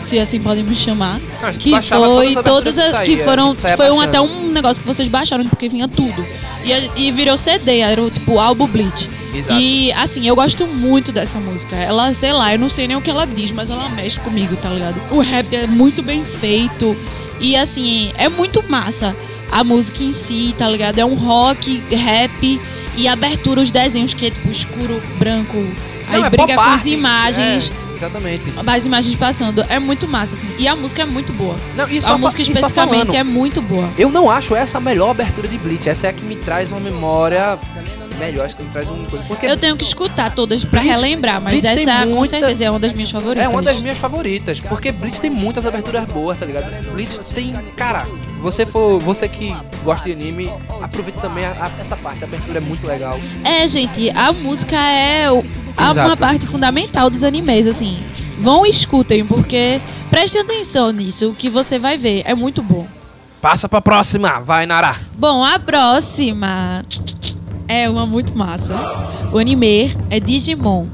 [0.00, 1.20] se assim podem me chamar.
[1.40, 3.48] Não, a gente que foi todas que a- que saía, foram.
[3.50, 6.26] gente saía Foi um, até um negócio que vocês baixaram, porque vinha tudo.
[6.64, 9.08] E, e virou CD, era o tipo álbum Bleach.
[9.32, 9.60] Exato.
[9.60, 11.76] E assim, eu gosto muito dessa música.
[11.76, 14.56] Ela, sei lá, eu não sei nem o que ela diz, mas ela mexe comigo,
[14.56, 15.00] tá ligado?
[15.12, 16.96] O rap é muito bem feito.
[17.40, 19.14] E assim, é muito massa
[19.50, 20.98] a música em si, tá ligado?
[20.98, 22.60] É um rock, rap
[22.96, 25.56] e abertura, os desenhos que é tipo escuro, branco.
[26.08, 27.70] Aí Não, é briga com as imagens.
[27.92, 28.50] É, exatamente.
[28.66, 29.62] As imagens passando.
[29.68, 30.48] É muito massa, assim.
[30.58, 31.54] E a música é muito boa.
[31.76, 33.88] Não, e só a música especificamente falando, é muito boa.
[33.98, 35.86] Eu não acho essa a melhor abertura de Bleach.
[35.88, 37.58] Essa é a que me traz uma memória
[38.18, 38.46] melhor.
[38.46, 39.24] Acho que me traz um coisa.
[39.26, 42.70] Porque Eu tenho que escutar todas pra Bleach- relembrar, mas essa com muita- certeza é
[42.70, 43.44] uma das minhas favoritas.
[43.44, 44.60] é uma das minhas favoritas.
[44.60, 46.70] Porque Bleach tem muitas aberturas boas, tá ligado?
[46.92, 47.52] Bleach tem.
[47.76, 48.06] Cara,
[48.40, 48.98] você for.
[49.00, 52.24] Você que gosta de anime, aproveita também a- a- essa parte.
[52.24, 53.18] A abertura é muito legal.
[53.44, 55.42] É, gente, a música é o-
[55.76, 56.08] a- Exato.
[56.08, 57.98] uma parte fundamental dos animes, assim.
[58.38, 62.22] Vão e escutem, porque prestem atenção nisso, o que você vai ver.
[62.24, 62.86] É muito bom.
[63.40, 64.94] Passa pra próxima, vai, Nara.
[65.16, 66.84] Bom, a próxima
[67.68, 68.74] é uma muito massa.
[69.32, 70.86] O anime é Digimon.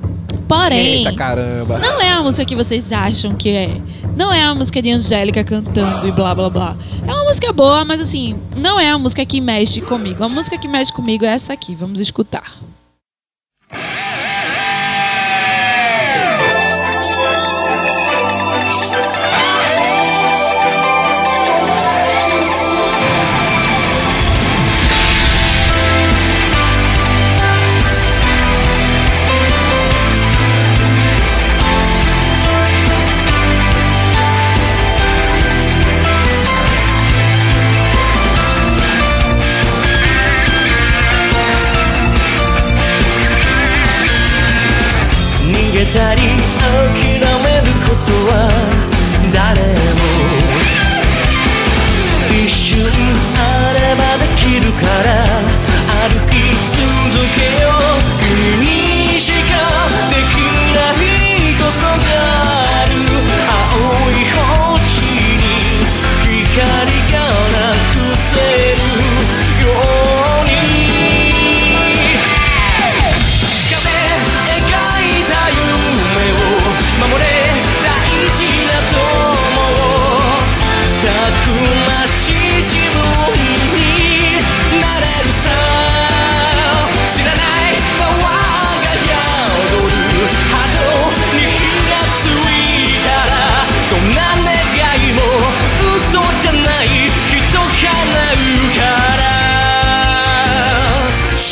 [0.47, 1.79] Porém, Eita caramba.
[1.79, 3.81] não é a música que vocês acham que é.
[4.15, 6.77] Não é a música de Angélica cantando e blá blá blá.
[7.07, 10.23] É uma música boa, mas assim, não é a música que mexe comigo.
[10.23, 11.75] A música que mexe comigo é essa aqui.
[11.75, 12.61] Vamos escutar.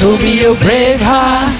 [0.02, 1.54] Show me your brave heart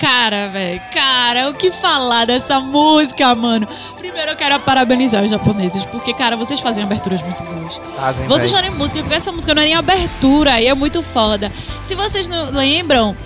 [0.00, 3.68] Cara, velho, cara, o que falar dessa música, mano?
[3.96, 7.76] Primeiro eu quero parabenizar os japoneses, porque, cara, vocês fazem aberturas muito boas.
[7.94, 8.62] Fazem, Vocês véi.
[8.62, 11.52] falam música, porque essa música não é nem abertura e é muito foda.
[11.84, 13.16] Se vocês não lembram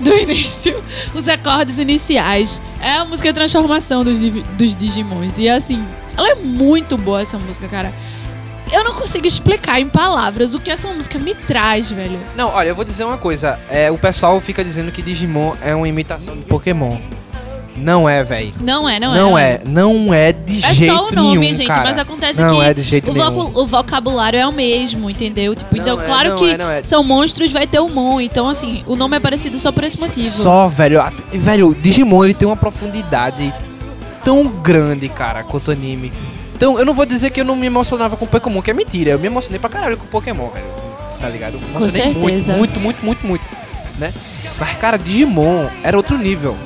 [0.00, 0.82] do início,
[1.14, 5.38] os acordes iniciais, é a música de transformação dos, dos Digimons.
[5.38, 7.92] E assim, ela é muito boa essa música, cara.
[8.72, 12.18] Eu não consigo explicar em palavras o que essa música me traz, velho.
[12.34, 13.58] Não, olha, eu vou dizer uma coisa.
[13.68, 16.98] É, o pessoal fica dizendo que Digimon é uma imitação de Pokémon.
[17.76, 18.52] Não é, velho.
[18.60, 19.52] Não é, não, Não, é.
[19.52, 21.84] é, não é de É jeito só o nome, nenhum, gente, cara.
[21.84, 23.58] mas acontece não que é de jeito o, nenhum.
[23.58, 25.54] o vocabulário é o mesmo, entendeu?
[25.54, 26.84] Tipo, Não então, é, claro que é, é.
[26.84, 28.20] são monstros, vai ter o Mon.
[28.20, 30.28] Então, assim, o nome é parecido só por esse motivo.
[30.28, 31.02] Só, velho.
[31.32, 33.52] Velho, Digimon ele tem uma profundidade
[34.22, 36.12] tão grande, cara, quanto o anime.
[36.62, 39.10] Então, eu não vou dizer que eu não me emocionava com Pokémon, que é mentira.
[39.10, 40.64] Eu me emocionei pra caralho com Pokémon, velho.
[41.20, 41.54] Tá ligado?
[41.54, 42.56] Eu me emocionei certeza.
[42.56, 43.44] Muito, muito, muito, muito, muito.
[43.98, 44.14] Né?
[44.60, 46.56] Mas, cara, Digimon era outro nível.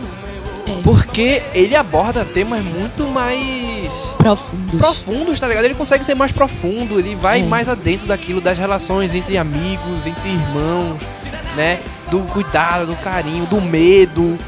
[0.68, 0.82] É.
[0.82, 4.78] Porque ele aborda temas muito mais Profundos.
[4.78, 5.64] profundos, tá ligado?
[5.64, 7.44] Ele consegue ser mais profundo, ele vai É.
[7.44, 11.00] mais adentro daquilo das relações entre amigos, entre irmãos,
[11.56, 11.80] né?
[12.11, 14.38] Do cuidado, do carinho, do medo.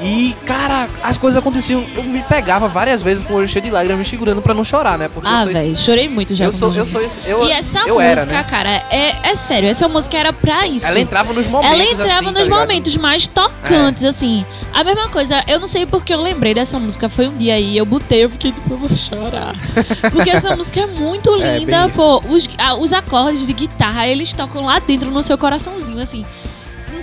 [0.00, 1.84] E, cara, as coisas aconteciam.
[1.94, 4.62] Eu me pegava várias vezes com o olho cheio de lágrimas, me segurando pra não
[4.64, 5.08] chorar, né?
[5.12, 6.44] Porque Ah, sou esse- velho, chorei muito já.
[6.44, 7.20] Eu sou, eu sou esse.
[7.26, 8.44] Eu, E essa eu música, era, né?
[8.48, 10.86] cara, é, é sério, essa música era pra isso.
[10.86, 11.74] Ela entrava nos momentos.
[11.74, 12.60] Ela entrava assim, tá nos ligado?
[12.60, 14.44] momentos mais tocantes, assim.
[14.72, 17.08] A mesma coisa, eu não sei porque eu lembrei dessa música.
[17.08, 19.54] Foi um dia aí, eu botei, eu fiquei tipo, eu vou chorar.
[20.12, 21.96] Porque essa música é muito É, linda, isso.
[21.96, 22.22] pô.
[22.28, 26.24] Os, ah, os acordes de guitarra, eles tocam lá dentro no seu coraçãozinho, assim.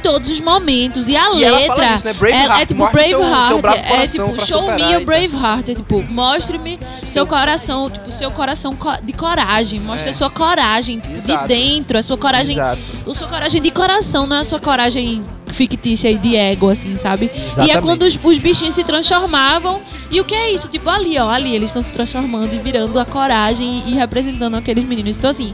[0.06, 1.10] Todos os momentos.
[1.10, 1.94] E a E letra.
[1.96, 2.14] isso, né?
[2.14, 3.48] Braveheart, é, é tipo o seu- Braveheart.
[3.48, 5.02] seu bravo é tipo, show superar me tal.
[5.02, 5.70] Braveheart.
[5.70, 9.80] É tipo, mostre-me seu coração, tipo, seu coração co- de coragem.
[9.80, 10.12] Mostre É.
[10.12, 12.82] a sua coragem, tipo, de dentro, a sua coragem Exato.
[13.10, 16.96] a sua coragem de coração, não é a sua coragem fictícia e de ego, assim,
[16.98, 17.32] sabe?
[17.34, 17.82] E é Exatamente.
[17.82, 19.82] quando os, os bichinhos se transformavam.
[20.12, 20.70] E o que é isso?
[20.70, 24.56] Tipo, ali, ó, ali, eles estão se transformando e virando a coragem e, e representando
[24.56, 25.18] aqueles meninos.
[25.18, 25.54] Então, assim,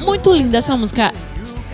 [0.00, 1.12] muito linda essa música.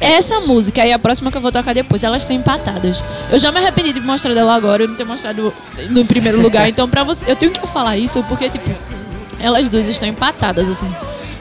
[0.04, 3.02] Essa música e a próxima que eu vou tocar depois, elas estão empatadas.
[3.32, 5.50] Eu já me arrependi de mostrar dela agora, eu não ter mostrado
[5.88, 6.68] no primeiro lugar.
[6.68, 8.70] Então, pra você, eu tenho que falar isso porque, tipo,
[9.40, 10.94] elas duas estão empatadas, assim.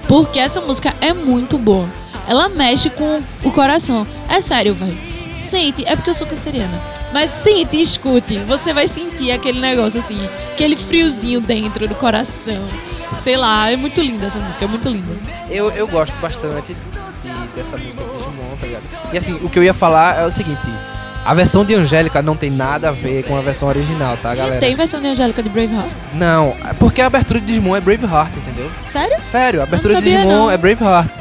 [0.07, 1.85] Porque essa música é muito boa.
[2.25, 4.07] Ela mexe com o coração.
[4.29, 4.97] É sério, velho.
[5.33, 6.81] Sente, é porque eu sou canceriana.
[7.11, 8.37] Mas sente escute.
[8.47, 10.17] Você vai sentir aquele negócio assim,
[10.53, 12.63] aquele friozinho dentro do coração.
[13.21, 15.15] Sei lá, é muito linda essa música, é muito linda.
[15.49, 16.75] Eu, eu gosto bastante
[17.55, 18.83] dessa música de Digimon, tá ligado?
[19.13, 20.69] E assim, o que eu ia falar é o seguinte:
[21.25, 24.59] a versão de Angélica não tem nada a ver com a versão original, tá, galera?
[24.59, 25.91] Tem versão de Angélica de Braveheart?
[26.13, 28.69] Não, é porque a abertura de Digimon é Braveheart, entendeu?
[28.81, 29.17] Sério?
[29.23, 30.51] Sério, a abertura de sabia, Digimon não.
[30.51, 31.11] é Braveheart.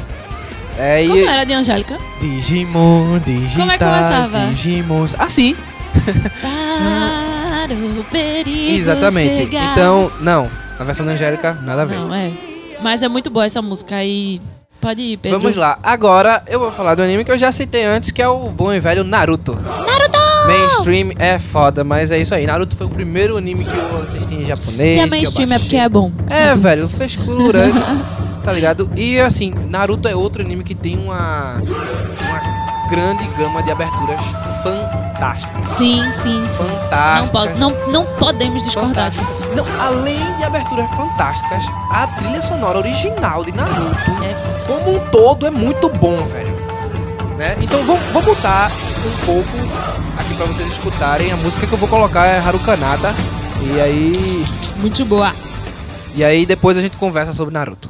[0.77, 1.97] É, Como e era de Angélica?
[2.19, 4.39] Digimon, digitais, Como é que começava?
[4.47, 5.15] Digimons.
[5.19, 5.55] Assim,
[6.41, 9.37] Para o perigo exatamente.
[9.37, 9.71] chegar.
[9.71, 11.95] Então, não, a versão da Angélica, nada a ver.
[11.97, 12.31] Não, é.
[12.81, 14.41] Mas é muito boa essa música e
[14.83, 15.39] pode ir, Pedro.
[15.39, 18.27] Vamos lá, agora eu vou falar do anime que eu já citei antes, que é
[18.27, 19.55] o bom e velho Naruto.
[19.55, 20.19] Naruto!
[20.45, 22.45] Mainstream é foda, mas é isso aí.
[22.45, 24.91] Naruto foi o primeiro anime que eu assisti em japonês.
[24.91, 26.11] Se é mainstream é porque é bom.
[26.29, 26.63] É, Adults.
[26.63, 27.59] velho, frescura.
[28.43, 28.89] tá ligado?
[28.93, 34.19] E assim, Naruto é outro anime que tem uma, uma grande gama de aberturas
[34.61, 35.02] fantásticas.
[35.63, 36.63] Sim, sim, sim.
[36.63, 37.31] Não, Fantásticas.
[37.31, 39.41] pode, não, não podemos discordar disso.
[39.55, 45.45] Não, além de aberturas fantásticas, a trilha sonora original de Naruto, É como um todo,
[45.45, 46.53] é muito bom, velho.
[47.37, 47.55] Né?
[47.61, 48.71] Então vou, vou botar
[49.05, 49.49] um pouco
[50.19, 51.31] aqui pra vocês escutarem.
[51.31, 53.13] A música que eu vou colocar é Harukanata.
[53.61, 54.45] E aí.
[54.77, 55.33] Muito boa.
[56.15, 57.89] E aí depois a gente conversa sobre Naruto.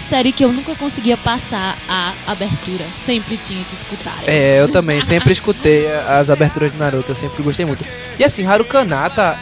[0.00, 2.84] Série que eu nunca conseguia passar a abertura.
[2.92, 4.16] Sempre tinha que escutar.
[4.26, 7.84] É, eu também sempre escutei as aberturas de Naruto, eu sempre gostei muito.
[8.18, 9.38] E assim, Haru Kanata,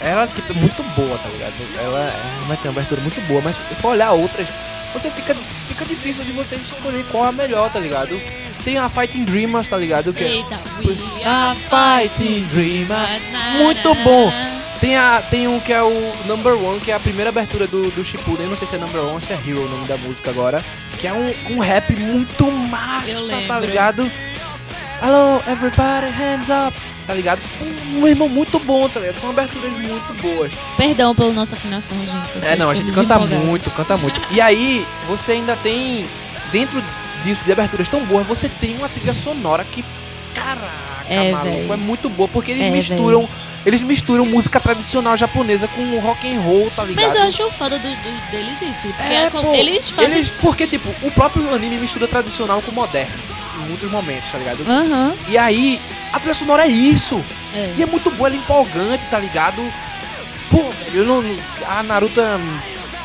[0.00, 1.52] ela tipo, é muito boa, tá ligado?
[1.82, 2.12] Ela,
[2.46, 4.46] vai ter uma abertura muito boa, mas se for olhar outras,
[4.92, 5.34] você fica,
[5.68, 8.20] fica difícil de você escolher qual é a melhor, tá ligado?
[8.64, 10.12] Tem a Fighting Dreamers, tá ligado?
[10.12, 13.20] Que é- Eita, we a Fighting Dreamer.
[13.58, 14.32] Muito bom.
[14.82, 17.88] Tem, a, tem um que é o Number One, que é a primeira abertura do,
[17.92, 18.48] do Shippuden.
[18.48, 20.64] Não sei se é Number One ou se é Hero o nome da música agora.
[20.98, 24.10] Que é um, um rap muito massa, tá ligado?
[25.00, 26.76] Hello, everybody, hands up.
[27.06, 27.40] Tá ligado?
[27.60, 29.20] Um, um irmão muito bom, tá ligado?
[29.20, 30.52] São aberturas muito boas.
[30.76, 32.44] Perdão pela nossa afinação, gente.
[32.44, 34.20] É, não, a gente canta muito, canta muito.
[34.32, 36.06] E aí, você ainda tem,
[36.50, 36.82] dentro
[37.22, 39.84] disso, de aberturas tão boas, você tem uma trilha sonora que,
[40.34, 40.72] caraca,
[41.08, 41.70] É, maluco, véi.
[41.72, 43.28] é muito boa, porque eles É, misturam,
[43.64, 47.04] eles misturam música tradicional japonesa com rock and roll, tá ligado?
[47.04, 48.86] Mas eu acho foda do, do- deles isso.
[48.88, 50.12] Porque É, é pô, eles fazem.
[50.12, 53.12] eles- porque, tipo, o próprio anime mistura tradicional com moderno,
[53.64, 54.64] em muitos momentos, tá ligado?
[54.68, 55.14] Aham.
[55.28, 55.80] E aí,
[56.12, 57.22] a trilha sonora é isso.
[57.54, 57.74] é.
[57.76, 59.62] E é muito boa, ela é empolgante, tá ligado?
[60.50, 61.22] Pô, eu não.
[61.68, 62.20] A Naruto.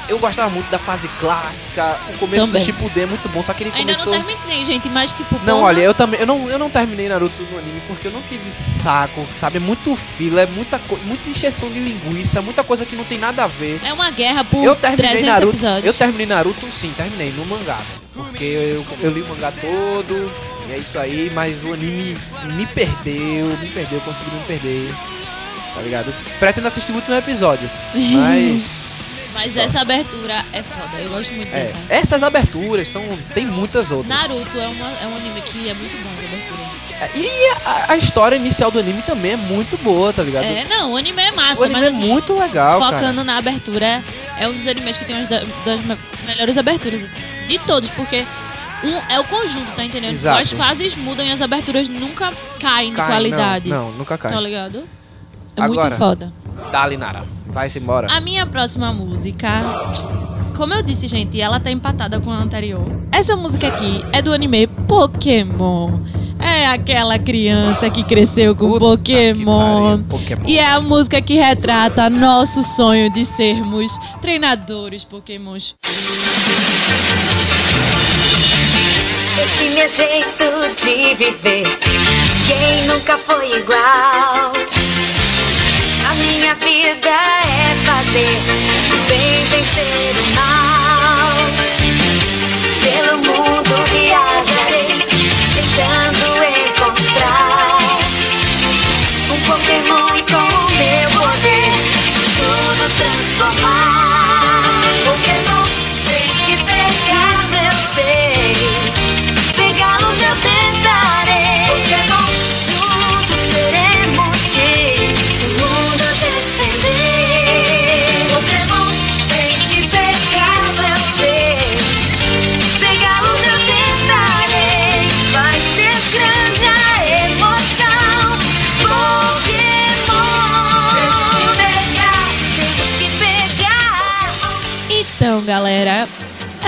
[0.09, 1.97] Eu gostava muito da fase clássica.
[2.13, 2.61] O começo Também.
[2.61, 4.13] do Shippuden é muito bom, só que ele Ainda começou.
[4.13, 5.35] não terminei, gente, mas tipo.
[5.43, 6.19] Não, porra, olha, eu também.
[6.19, 9.57] Eu não, eu não terminei Naruto no anime porque eu não tive saco, sabe?
[9.57, 13.17] É muito fila, é muita, co- muita encheção de linguiça, muita coisa que não tem
[13.17, 13.81] nada a ver.
[13.83, 15.51] É uma guerra por Eu terminei 300 Naruto.
[15.53, 15.85] episódios.
[15.85, 17.79] Eu terminei Naruto, sim, terminei no mangá.
[18.13, 20.31] Porque eu, eu li o mangá todo,
[20.67, 22.17] e é isso aí, mas o anime
[22.55, 24.91] me perdeu, me perdeu, conseguiu me perder.
[25.75, 26.11] Tá ligado?
[26.39, 28.63] Pretendo assistir o último episódio, mas.
[29.39, 29.61] Mas Só.
[29.61, 30.99] essa abertura é foda.
[30.99, 31.75] Eu gosto muito É, dessa.
[31.93, 33.03] essas aberturas são.
[33.35, 34.07] Tem muitas outras.
[34.09, 36.67] Naruto é, uma, é um anime que é muito bom de abertura.
[37.15, 37.29] E
[37.63, 40.43] a, a história inicial do anime também é muito boa, tá ligado?
[40.45, 43.23] É, não, o anime é o massa, anime mas é assim, muito legal, focando cara.
[43.23, 44.03] na abertura,
[44.39, 47.21] é um dos animes que tem uma das, das me- melhores aberturas, assim.
[47.47, 48.25] De todos, porque
[48.83, 50.13] um, é o conjunto, tá entendendo?
[50.13, 50.41] Exato.
[50.41, 53.69] As fases mudam e as aberturas nunca caem de Cai, qualidade.
[53.69, 54.31] Não, não, nunca cai.
[54.31, 54.83] Tá ligado?
[55.55, 55.81] É Agora.
[55.89, 56.33] muito foda.
[56.71, 57.23] Dali, Nara.
[57.47, 58.07] Vai-se embora.
[58.11, 59.61] A minha próxima música.
[60.55, 62.83] Como eu disse, gente, ela tá empatada com a anterior.
[63.11, 65.99] Essa música aqui é do anime Pokémon.
[66.39, 69.97] É aquela criança que cresceu com Puta Pokémon.
[70.03, 70.43] pariu, Pokémon.
[70.47, 73.91] E é a música que retrata nosso sonho de sermos
[74.21, 75.75] treinadores Pokémons.
[79.39, 81.63] Esse meu jeito de viver,
[82.47, 84.53] quem nunca foi igual?
[86.47, 88.39] Minha vida é fazer
[89.09, 90.16] bem vencer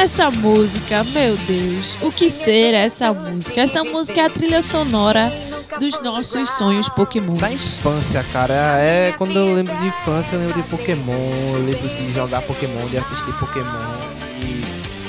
[0.10, 3.62] essa música, meu Deus, o que ser essa música?
[3.62, 5.32] Essa música é a trilha sonora
[5.80, 7.36] dos nossos sonhos Pokémon.
[7.36, 8.56] Da infância, cara.
[8.80, 11.14] É quando eu lembro de infância, eu lembro de Pokémon,
[11.54, 14.00] eu lembro de jogar Pokémon, de assistir Pokémon
[14.42, 14.64] e,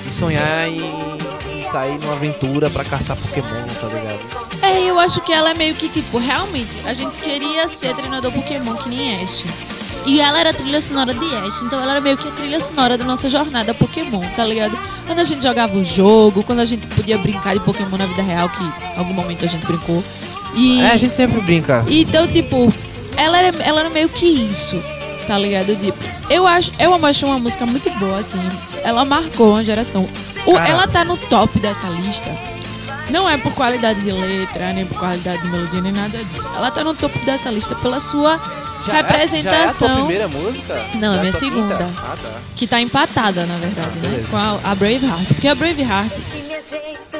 [0.07, 0.83] e sonhar em,
[1.51, 4.61] em sair numa aventura pra caçar Pokémon, tá ligado?
[4.61, 8.31] É, eu acho que ela é meio que tipo, realmente, a gente queria ser treinador
[8.33, 9.47] Pokémon que nem Ash.
[10.07, 12.59] E ela era a trilha sonora de Ash, então ela era meio que a trilha
[12.59, 14.77] sonora da nossa jornada Pokémon, tá ligado?
[15.07, 18.23] Quando a gente jogava o jogo, quando a gente podia brincar de Pokémon na vida
[18.23, 20.03] real, que em algum momento a gente brincou.
[20.55, 21.85] E, É, a gente sempre brinca.
[21.89, 22.73] Então, tipo,
[23.17, 24.83] ela era, ela era meio que isso,
[25.27, 25.77] tá ligado?
[25.77, 25.99] Tipo,
[26.31, 28.41] eu acho, eu acho uma música muito boa, assim.
[28.83, 30.09] Ela marcou uma geração.
[30.47, 32.31] O- ela tá no top dessa lista.
[33.11, 36.47] Não é por qualidade de letra, nem por qualidade de melodia, nem nada disso.
[36.57, 38.41] Ela tá no topo dessa lista pela sua
[38.87, 39.51] Já é- representação.
[39.51, 40.75] já é a tua primeira música?
[40.95, 41.75] Não, é Já a minha segunda.
[41.99, 42.41] Ah, tá.
[42.57, 44.09] que tá empatada, na verdade, né?
[44.09, 44.29] Beleza.
[44.29, 45.27] Com a, a Braveheart.
[45.29, 46.13] Porque a Braveheart,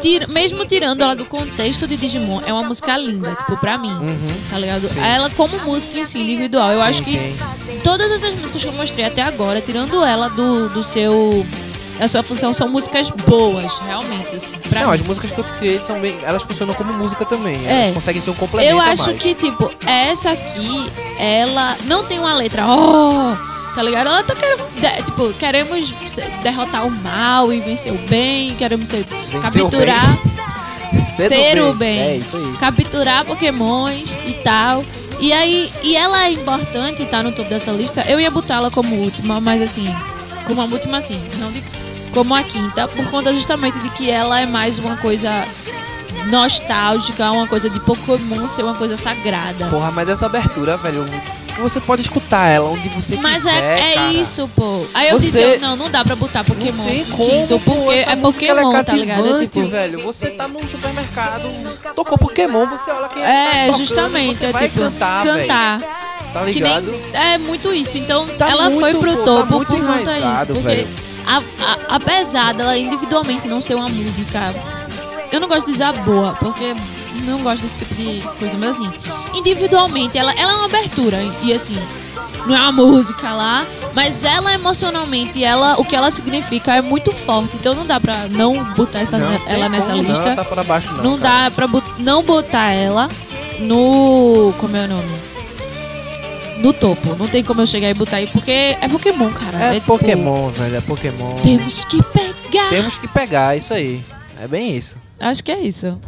[0.01, 3.95] tira- mesmo tirando ela do contexto de Digimon, é uma música linda, tipo, pra mim.
[4.51, 4.89] Tá ligado?
[5.05, 6.71] Ela como música em si, individual.
[6.73, 7.37] Eu Sim, acho que sim.
[7.83, 11.47] todas essas músicas que eu mostrei até agora, tirando ela do, do seu.
[12.01, 14.53] Da sua função, são músicas boas, realmente, assim.
[14.73, 14.95] Não, mim.
[14.95, 16.19] as músicas que eu criei são bem.
[16.23, 17.55] Elas funcionam como música também.
[17.67, 17.83] É.
[17.83, 18.73] Elas conseguem ser um complemento.
[18.73, 23.37] Eu a acho que, tipo, essa aqui, ela não tem uma letra, oh,
[23.75, 24.07] Tá ligado?
[24.07, 24.65] Ela tá querendo.
[25.05, 25.95] tipo, queremos
[26.43, 28.55] derrotar o mal e vencer o bem.
[28.57, 30.19] Queremos ser, capturar.
[31.15, 32.19] Ser o bem.
[32.19, 32.23] bem.
[32.55, 32.59] É.
[32.59, 34.83] Capturar pokémons e tal.
[35.21, 38.03] E aí, e ela é importante, tá no topo dessa lista.
[38.09, 39.87] Eu ia botar ela como última, mas assim,
[40.47, 41.63] como a última assim, não de,
[42.13, 45.31] como a quinta, por conta justamente de que ela é mais uma coisa
[46.29, 49.67] nostálgica, uma coisa de Pokémon ser uma coisa sagrada.
[49.67, 51.05] Porra, mas essa abertura, velho,
[51.55, 54.13] que você pode escutar ela onde você Mas quiser, é, é cara.
[54.13, 54.87] isso, pô.
[54.95, 57.75] Aí eu Você- disse, não, não dá pra botar Pokémon Não tem como, quinto, pô,
[57.75, 59.37] porque é ela Pokémon, é tá ligado?
[59.37, 60.01] É tipo, velho.
[60.03, 61.49] Você tá no supermercado,
[61.95, 65.39] tocou Pokémon, você olha quem É, tá tocando, justamente, você é vai tipo, cantar, velho.
[65.41, 65.81] cantar.
[66.33, 66.87] Tá Que ligado?
[66.93, 67.99] nem, é muito isso.
[67.99, 70.47] Então, Tá ela foi muito, pro pô, tá topo muito por conta disso.
[70.47, 70.89] Porque, velho.
[71.37, 74.55] A- a- apesar dela individualmente não ser uma música.
[75.33, 76.75] Eu não gosto de dizer boa, porque
[77.25, 78.91] não gosto desse tipo de coisa, mas assim,
[79.35, 81.19] individualmente, ela, ela é uma abertura.
[81.43, 81.79] E assim,
[82.47, 83.65] não é uma música lá,
[83.95, 87.51] mas ela emocionalmente, ela, o que ela significa é muito forte.
[87.55, 90.31] Então não dá pra não botar essa, Não ela nessa lista.
[90.31, 91.05] Não, tá pra baixo não.
[91.05, 91.69] Não dá pra
[91.99, 93.09] não botar ela
[93.61, 94.53] no.
[94.59, 95.30] Como é o nome?
[96.61, 97.17] No topo.
[97.17, 99.59] Não tem como eu chegar e botar aí, porque é Pokémon, cara.
[99.59, 101.35] É, tipo, Pokémon, velho, é Pokémon.
[101.43, 102.69] Temos que pegar.
[102.69, 104.03] Temos que pegar, isso aí.
[104.43, 104.97] É bem isso.
[105.19, 105.99] Acho que é isso.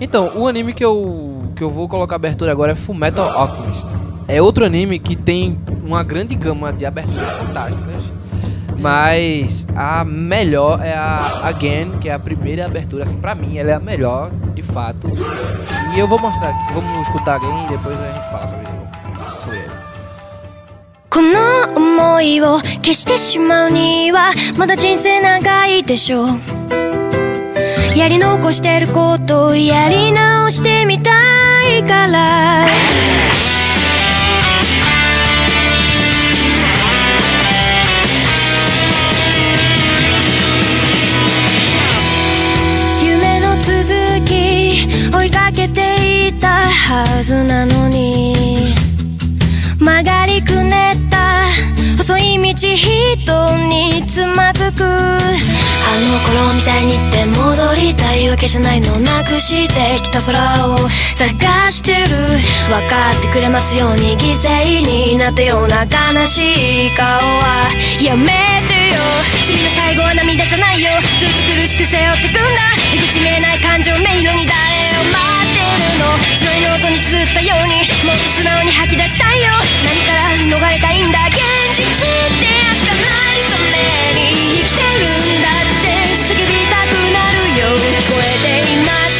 [0.00, 3.86] Então, o anime que eu, que eu vou colocar abertura agora é Fullmetal Alchemist.
[4.26, 8.04] É outro anime que tem uma grande gama de aberturas fantásticas.
[8.78, 13.70] Mas a melhor é a Again, que é a primeira abertura, assim, pra mim, ela
[13.70, 15.08] é a melhor, de fato.
[15.94, 18.73] E eu vou mostrar aqui, vamos escutar Again e depois a gente fala sobre ele.
[21.14, 26.26] この想いを消してしまうにはまだ人生長いでしょう。
[27.96, 31.12] やり残してることやり直してみた
[31.78, 32.66] いから。
[43.00, 48.33] 夢の続き追いかけていたはずなのに。
[52.64, 54.82] 細い道人につまずく。
[54.82, 54.86] あ
[56.00, 60.32] の頃みたいにって戻りたいわけじゃないのなくしてきた空
[60.68, 60.78] を
[61.14, 62.08] 探してる。
[62.68, 67.70] 分かってくれますように犠牲になったような悲しい顔は。
[68.00, 69.00] やめてよ。
[69.46, 70.90] 次の最後は涙じゃないよ。
[71.20, 72.40] ずっと苦しく背負ってくんだ。
[72.92, 74.56] 出口見えない感情迷路に誰
[74.98, 75.43] を待
[75.98, 79.50] の白いノートに綴ったようにもっと素直に吐き出したいよ。
[79.84, 81.18] 何から逃れたいんだ。
[81.28, 81.38] 現
[81.74, 81.90] 実っ
[82.38, 85.90] てやつがないために生きてるんだって
[86.30, 87.74] 叫びたくなるよ。
[87.74, 89.13] 聞こえています。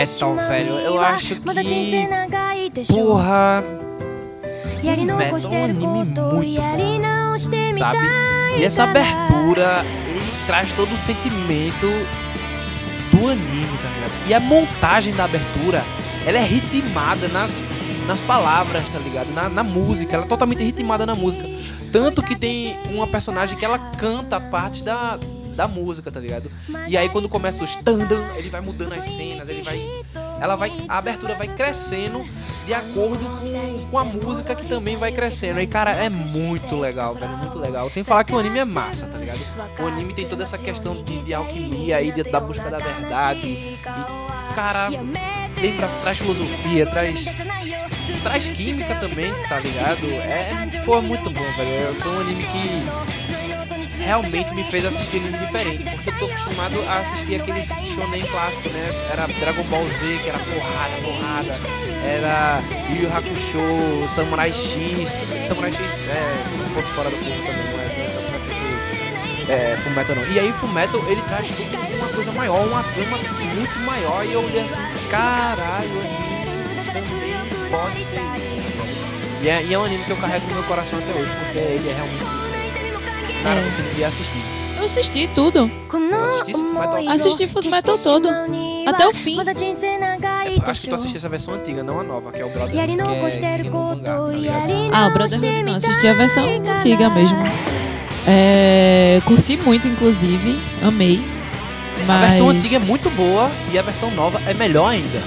[0.00, 0.72] metal, velho.
[0.78, 1.40] Eu acho que.
[2.86, 3.64] Porra.
[5.16, 6.40] Metal é um anime muito bom,
[7.78, 7.98] sabe?
[8.58, 11.86] E essa abertura, ele traz todo o sentimento
[13.12, 14.28] do anime, tá ligado?
[14.28, 15.82] E a montagem da abertura,
[16.26, 17.62] ela é ritmada nas,
[18.06, 19.30] nas palavras, tá ligado?
[19.32, 21.44] Na, na música, ela é totalmente ritmada na música.
[21.92, 25.18] Tanto que tem uma personagem que ela canta parte da,
[25.60, 26.50] da música, tá ligado?
[26.88, 29.78] E aí quando começa os tandam, ele vai mudando as cenas, ele vai.
[30.40, 30.72] Ela vai.
[30.88, 32.24] A abertura vai crescendo
[32.64, 35.60] de acordo com, com a música que também vai crescendo.
[35.60, 37.36] E cara, é muito legal, velho.
[37.36, 37.90] Muito legal.
[37.90, 39.38] Sem falar que o anime é massa, tá ligado?
[39.78, 43.46] O anime tem toda essa questão de, de alquimia aí, de- da busca da verdade.
[43.46, 43.78] E,
[44.54, 44.88] cara,
[45.60, 47.26] tem pra, traz filosofia, traz.
[48.22, 50.06] Traz química também, tá ligado?
[50.06, 51.94] É, pô, é muito bom, velho.
[52.00, 53.49] Foi um anime que
[54.04, 55.84] realmente me fez assistir anime diferente.
[55.84, 58.90] Porque eu tô acostumado a assistir aqueles shonen clássicos, né?
[59.12, 61.80] Era Dragon Ball Z, que era porrada, porrada.
[62.04, 65.10] Era Yu Yu Hakusho, Samurai X.
[65.46, 69.76] Samurai X é um pouco fora do curso também, não é, é tão perfeito, é,
[69.76, 70.32] Fullmetal não.
[70.32, 71.50] E aí Fullmetal, ele traz
[71.98, 73.18] uma coisa maior, uma trama
[73.54, 74.24] muito maior.
[74.24, 74.80] E eu olhei assim,
[75.10, 75.88] caralho,
[77.70, 78.20] pode ser.
[79.42, 81.58] E é, e é um anime que eu carrego no meu coração até hoje, porque
[81.58, 82.39] ele é realmente...
[83.42, 83.70] Cara, É.
[83.70, 84.38] você devia assistir.
[84.78, 85.70] Eu assisti tudo.
[86.24, 88.28] Assisti Fullmetal- Assisti Fullmetal todo.
[88.86, 89.38] Até o fim.
[89.38, 92.70] É, acho que tu assistiu essa versão antiga, não a nova, que é o Brother,
[92.72, 93.02] que é seguindo
[93.76, 94.90] o mangá, tá ligado?
[94.92, 95.76] Ah, o Brotherhood não.
[95.76, 97.38] Assisti a versão antiga mesmo.
[98.26, 100.58] É, curti muito, inclusive.
[100.82, 101.20] Amei.
[102.08, 105.20] A versão Mas- antiga é muito boa e a versão nova é melhor ainda.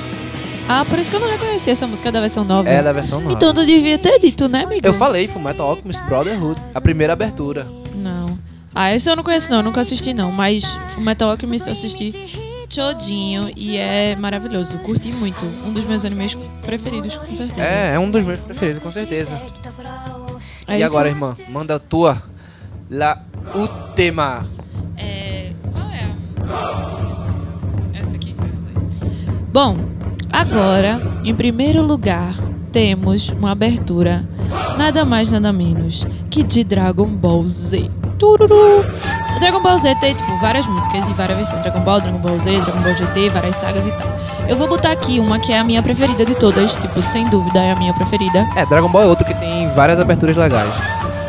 [0.68, 2.68] Ah, por isso que eu não reconheci essa música da versão nova.
[2.70, 3.34] É da versão nova.
[3.34, 4.86] Então tu devia ter dito, né, amigo?
[4.86, 7.68] Eu falei, Fullmetal Alchemist Brotherhood, a primeira abertura.
[8.76, 10.32] Ah, esse eu não conheço não, nunca assisti não.
[10.32, 12.12] Mas Metal Alchemist eu assisti
[12.74, 14.78] todinho e é maravilhoso.
[14.80, 15.46] Curti muito.
[15.66, 17.62] Um dos meus animes preferidos, com certeza.
[17.62, 19.40] É, é um dos meus preferidos, com certeza.
[20.68, 20.92] É e isso.
[20.94, 22.22] agora, irmã, manda a tua.
[22.90, 24.46] La última.
[24.98, 28.00] É, qual é a...
[28.00, 28.36] Essa aqui.
[29.52, 29.78] Bom,
[30.32, 32.34] agora, em primeiro lugar,
[32.72, 34.28] temos uma abertura
[34.78, 38.03] nada mais nada menos que de Dragon Ball Z.
[38.18, 38.84] Tururu.
[39.40, 41.62] Dragon Ball Z tem tipo várias músicas e várias versões.
[41.62, 44.08] Dragon Ball, Dragon Ball Z, Dragon Ball GT, várias sagas e tal.
[44.48, 47.60] Eu vou botar aqui uma que é a minha preferida de todas, tipo, sem dúvida
[47.60, 48.46] é a minha preferida.
[48.56, 50.76] É, Dragon Ball é outro que tem várias aberturas legais.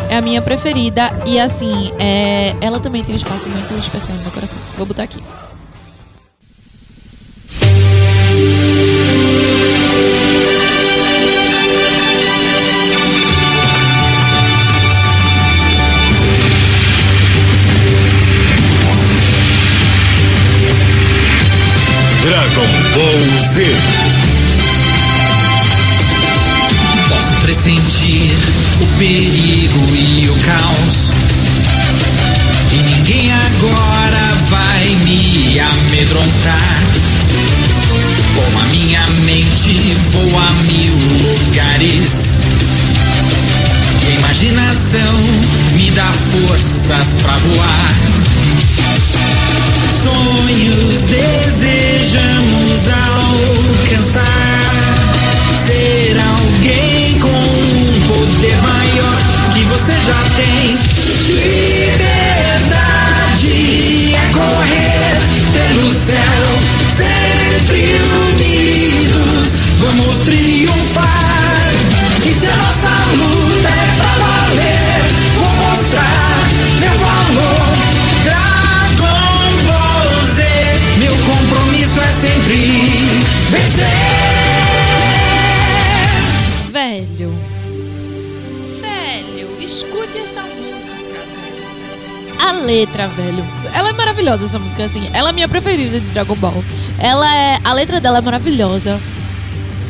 [0.09, 2.55] É a minha preferida e assim, é...
[2.61, 4.61] ela também tem um espaço muito especial no meu coração.
[4.77, 5.23] Vou botar aqui.
[23.55, 23.94] Z.
[94.25, 95.09] maravilhosa, essa música, assim.
[95.13, 96.65] Ela é minha preferida de Dragon Ball.
[96.99, 97.59] Ela é.
[97.63, 99.01] A letra dela é maravilhosa.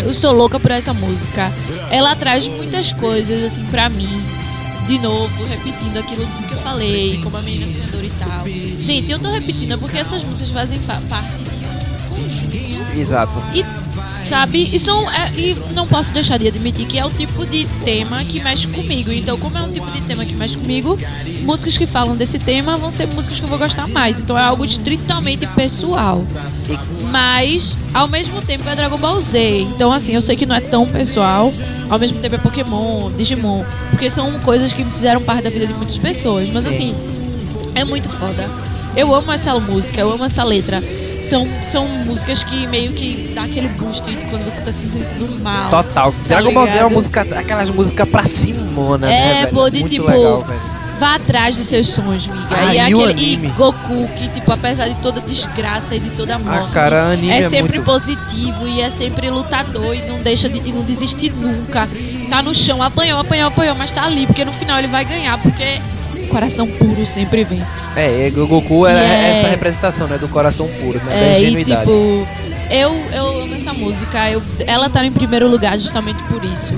[0.00, 1.50] Eu sou louca por essa música.
[1.90, 4.08] Ela traz muitas coisas, assim, pra mim.
[4.86, 8.44] De novo, repetindo aquilo que eu falei, como a menina sonhadora e tal.
[8.82, 11.32] Gente, eu tô repetindo porque essas músicas fazem fa- parte
[12.94, 13.42] Exato.
[13.54, 13.64] e,
[14.26, 17.64] sabe, e, são, é, e não posso deixar de admitir que é o tipo de
[17.82, 19.10] tema que mexe comigo.
[19.10, 20.96] Então, como é um tipo de tema que mexe comigo,
[21.42, 24.20] músicas que falam desse tema vão ser músicas que eu vou gostar mais.
[24.20, 26.24] Então, é algo estritamente pessoal.
[27.10, 29.60] Mas, ao mesmo tempo, é Dragon Ball Z.
[29.74, 31.52] Então, assim, eu sei que não é tão pessoal.
[31.90, 33.64] Ao mesmo tempo, é Pokémon, Digimon.
[33.90, 36.48] Porque são coisas que fizeram parte da vida de muitas pessoas.
[36.50, 36.94] Mas, assim,
[37.74, 38.48] é muito foda.
[38.96, 40.82] Eu amo essa música, eu amo essa letra.
[41.24, 45.70] São, são músicas que meio que dá aquele boost quando você tá se sentindo mal.
[45.70, 46.14] Total.
[46.26, 49.42] Dragon Ball Z é uma música, aquelas músicas pra cima, né?
[49.42, 50.46] É, pô, de Muito tipo, legal.
[51.00, 52.46] Vá atrás dos seus sonhos, miga.
[52.50, 53.36] Ah, e, aquele, e?
[53.48, 57.42] Goku, que, tipo, apesar de toda desgraça e de toda morte, cara, anime é é
[57.42, 61.88] sempre muito- positivo e é sempre lutador e não deixa de não desistir nunca.
[62.30, 65.36] Tá no chão, apanhou, apanhou, apanhou, mas tá ali, porque no final ele vai ganhar,
[65.38, 65.80] porque
[66.26, 67.84] coração puro sempre vence.
[67.96, 70.18] É, e o Goku era E é- essa representação, né?
[70.18, 71.10] Do coração puro, né?
[71.10, 71.80] da É, e ingenuidade.
[71.80, 72.26] tipo,
[72.70, 74.30] eu, eu amo essa música.
[74.30, 76.72] Eu, ela tá em primeiro lugar justamente por isso.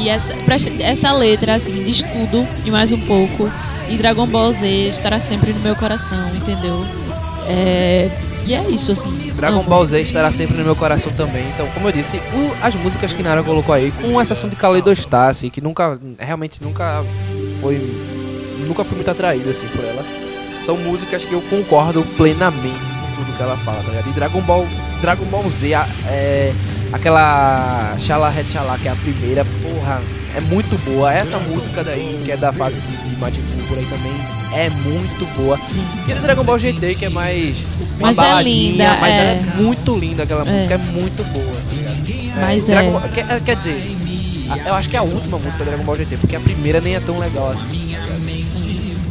[0.00, 0.34] E essa,
[0.80, 3.50] essa letra, assim, diz tudo e mais um pouco.
[3.88, 6.84] E Dragon Ball Z estará sempre no meu coração, entendeu?
[7.46, 8.08] É,
[8.46, 9.10] e é isso, assim.
[9.36, 9.68] Dragon amo.
[9.68, 11.44] Ball Z estará sempre no meu coração também.
[11.54, 15.28] Então, como eu disse, o- as músicas que Nara colocou aí, com exceção de Kaleidostar,
[15.30, 17.02] assim, que nunca, realmente nunca
[17.60, 17.80] foi,
[18.64, 20.04] nunca fui muito atraído, assim, por ela.
[20.64, 22.78] São músicas que eu concordo plenamente
[23.16, 24.08] com tudo que ela fala, tá ligado?
[24.08, 24.66] E Dragon Ball,
[25.00, 26.52] Dragon Ball Z, a- é,
[26.92, 30.00] aquela Shala Red Shala, que é a primeira, porra,
[30.36, 31.12] é muito boa.
[31.12, 34.12] Essa música daí, que é da fase de, de Majin Buu por aí também,
[34.54, 35.58] é muito boa.
[35.58, 35.84] Sim.
[36.08, 37.56] E a do Dragon Ball GT, que é mais
[37.98, 39.34] uma Mas é baladinha, linda, mas ela é.
[39.34, 42.40] é muito linda, aquela música é muito boa, tá ligado?
[42.40, 42.92] Mas Dragon é.
[43.00, 43.82] Ball- quer, quer dizer,
[44.48, 46.80] a- eu acho que é a última música do Dragon Ball GT, porque a primeira
[46.80, 47.94] nem é tão legal assim.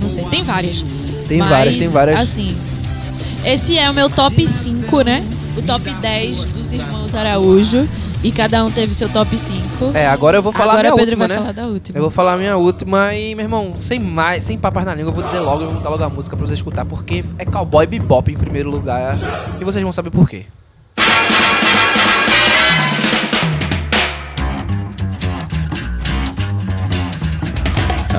[0.03, 0.83] Não sei, tem várias.
[1.27, 2.19] Tem Mas, várias, tem várias.
[2.19, 2.55] Assim,
[3.45, 5.23] esse é o meu top 5, né?
[5.57, 7.87] O top 10 dos irmãos Araújo.
[8.23, 9.91] E cada um teve seu top 5.
[9.93, 11.41] É, agora eu vou falar Agora a o minha Pedro última, vai né?
[11.41, 11.97] falar da última.
[11.97, 15.09] Eu vou falar a minha última e, meu irmão, sem mais, sem papas na língua,
[15.09, 17.43] eu vou dizer logo, eu vou botar logo a música pra você escutar, porque é
[17.43, 19.17] Cowboy Bebop em primeiro lugar.
[19.59, 20.45] E vocês vão saber por quê.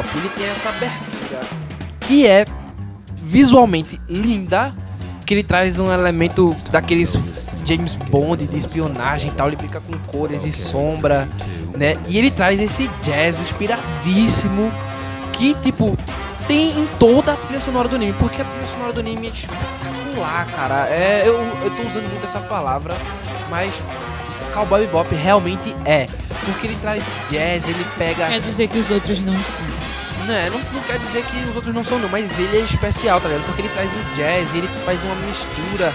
[0.00, 1.40] Bebop, ele tem essa abertura
[2.00, 2.44] que é
[3.16, 4.74] visualmente linda,
[5.24, 7.16] que ele traz um elemento daqueles
[7.64, 11.28] James Bond de espionagem e tal, ele brinca com cores e sombra,
[11.76, 11.96] né?
[12.08, 14.72] E ele traz esse jazz inspiradíssimo
[15.32, 15.96] que, tipo,
[16.48, 19.30] tem em toda a trilha sonora do anime, porque a trilha sonora do anime é
[19.30, 20.88] espetacular, cara.
[20.88, 22.96] É, eu, eu tô usando muito essa palavra,
[23.48, 23.80] mas
[24.52, 26.08] Cowboy Bebop realmente é.
[26.44, 28.26] Porque ele traz jazz, ele pega.
[28.26, 29.66] Quer dizer que os outros não são.
[30.26, 33.20] Né, não, não quer dizer que os outros não são, não, mas ele é especial,
[33.20, 33.46] tá ligado?
[33.46, 35.92] Porque ele traz um jazz, ele faz uma mistura.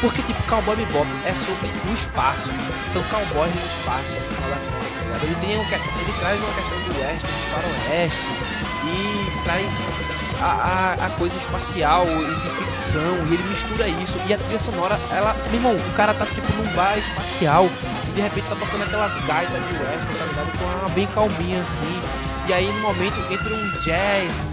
[0.00, 2.50] Porque, tipo, Cowboy Bebop é sobre o espaço.
[2.92, 5.24] São cowboys no espaço, no final da conta, tá ligado?
[5.24, 8.20] Ele, tem um, ele traz uma questão do oeste, do faroeste,
[8.84, 9.72] e traz
[10.40, 14.18] a, a, a coisa espacial e de ficção, e ele mistura isso.
[14.26, 17.68] E a trilha sonora, ela, meu irmão, o cara tá, tipo, num bar espacial,
[18.16, 20.58] de repente tá tocando aquelas gaitas de western, tá ligado?
[20.58, 22.02] Com uma bem calminha, assim.
[22.48, 24.46] E aí, no momento, entra um jazz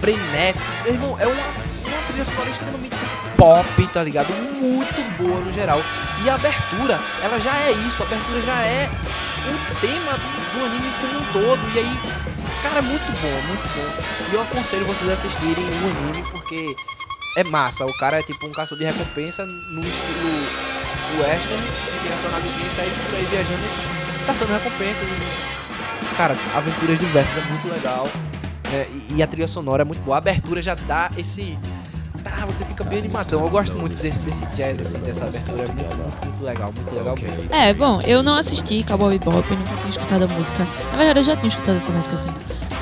[0.00, 0.64] frenético.
[0.84, 2.96] Meu irmão, é uma, uma trilha sonora extremamente
[3.36, 4.32] pop, tá ligado?
[4.32, 5.80] Muito boa no geral.
[6.24, 8.04] E a abertura, ela já é isso.
[8.04, 8.88] A abertura já é
[9.48, 10.12] o tema
[10.54, 11.74] do anime como um todo.
[11.74, 11.98] E aí,
[12.62, 14.30] cara, é muito bom, muito bom.
[14.30, 16.76] E eu aconselho vocês a assistirem o anime porque
[17.36, 17.84] é massa.
[17.84, 20.71] O cara é tipo um caçador de recompensa no estilo
[21.20, 23.62] western, que tem a sua navezinha e sai por aí viajando,
[24.26, 25.06] caçando recompensas.
[26.16, 28.06] Cara, aventuras diversas é muito legal.
[28.70, 28.86] né?
[29.10, 30.16] E, e a trilha sonora é muito boa.
[30.16, 31.58] A abertura já dá esse.
[32.24, 33.40] Tá, você fica bem animadão.
[33.42, 35.62] Eu gosto muito desse, desse jazz, assim, dessa abertura.
[35.64, 37.52] É muito, muito, muito legal, muito legal mesmo.
[37.54, 40.66] É, bom, eu não assisti Cowboy Bebop, eu nunca tinha escutado a música.
[40.90, 42.30] Na verdade, eu já tinha escutado essa música assim.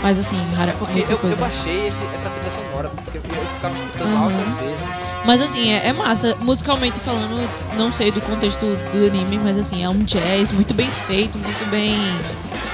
[0.03, 1.37] Mas assim, rara, Porque muita eu, eu coisa.
[1.37, 4.25] baixei esse- essa trilha sonora, porque eu, eu ficava escutando Aham.
[4.25, 4.81] altas vezes.
[5.25, 6.37] Mas assim, é, é massa.
[6.41, 10.89] Musicalmente falando, não sei do contexto do anime, mas assim, é um jazz muito bem
[11.07, 11.97] feito, muito bem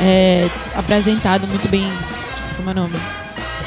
[0.01, 1.91] é, apresentado, muito bem.
[2.57, 2.97] Como é o nome?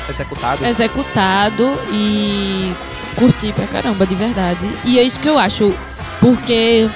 [0.10, 0.66] Executado.
[0.66, 2.74] Executado e
[3.16, 4.70] curti pra caramba, de verdade.
[4.86, 5.74] E é isso que eu acho,
[6.20, 6.89] porque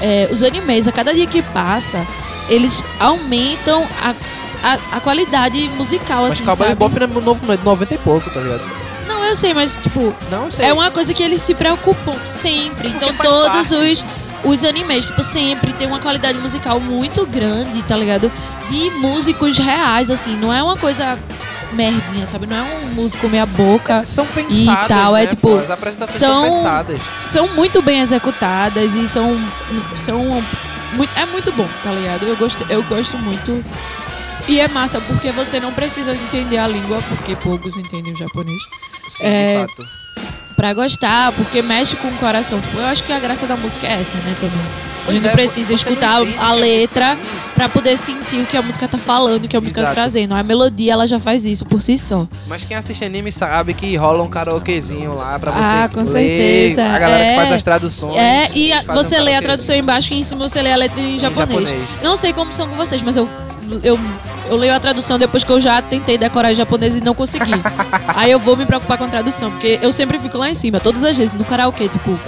[0.00, 2.06] é, os animes, a cada dia que passa,
[2.48, 4.14] eles aumentam a,
[4.62, 6.70] a, a qualidade musical, Mas assim, Cowboy sabe?
[6.70, 8.62] Bebop não é novo, não é de 90 e pouco, tá ligado?
[9.06, 10.66] Não, eu sei, mas tipo, Não, sei.
[10.66, 12.88] é uma coisa que eles se preocupam sempre.
[12.88, 13.74] Então todos parte.
[13.74, 14.04] os,
[14.44, 18.30] os animes, tipo, sempre tem uma qualidade musical muito grande, tá ligado?
[18.70, 21.18] De músicos reais, assim, não é uma coisa
[21.72, 22.46] merdinha, sabe?
[22.46, 24.04] Não é um músico meia boca.
[24.04, 25.58] São pensadas, E tal, né, é tipo, pô?
[25.58, 27.02] As apresentações são, são- pensadas.
[27.26, 29.38] São muito bem executadas e são.
[29.96, 30.42] são
[30.94, 32.24] muito, é muito bom, tá ligado?
[32.26, 33.64] Eu gosto, eu gosto muito.
[34.48, 38.62] E é massa porque você não precisa entender a língua, porque poucos entendem o japonês.
[39.08, 39.88] Sim, É, de fato.
[40.56, 42.58] Pra gostar, porque mexe com o coração.
[42.60, 44.87] Tipo, eu acho que a graça da música é essa, né, também.
[45.08, 47.16] A gente não é, precisa escutar a letra
[47.54, 49.94] pra poder sentir o que a música tá falando, o que a música tá Exato.
[49.94, 50.34] trazendo.
[50.34, 52.26] A melodia, ela já faz isso por si só.
[52.46, 56.06] Mas quem assiste anime sabe que rola um karaokezinho lá pra você Ah, com ler.
[56.06, 56.84] certeza.
[56.84, 57.30] A galera É.
[57.30, 58.16] que faz as traduções.
[58.16, 60.76] É, e a- você um lê a tradução embaixo e em cima você lê a
[60.76, 61.68] letra em japonês.
[61.70, 61.88] japonês.
[62.02, 63.28] Não sei como são com vocês, mas eu,
[63.82, 63.98] eu,
[64.50, 67.50] eu leio a tradução depois que eu já tentei decorar em japonês e não consegui.
[68.08, 70.78] Aí eu vou me preocupar com a tradução, porque eu sempre fico lá em cima,
[70.80, 72.18] todas as vezes, no karaokê, tipo,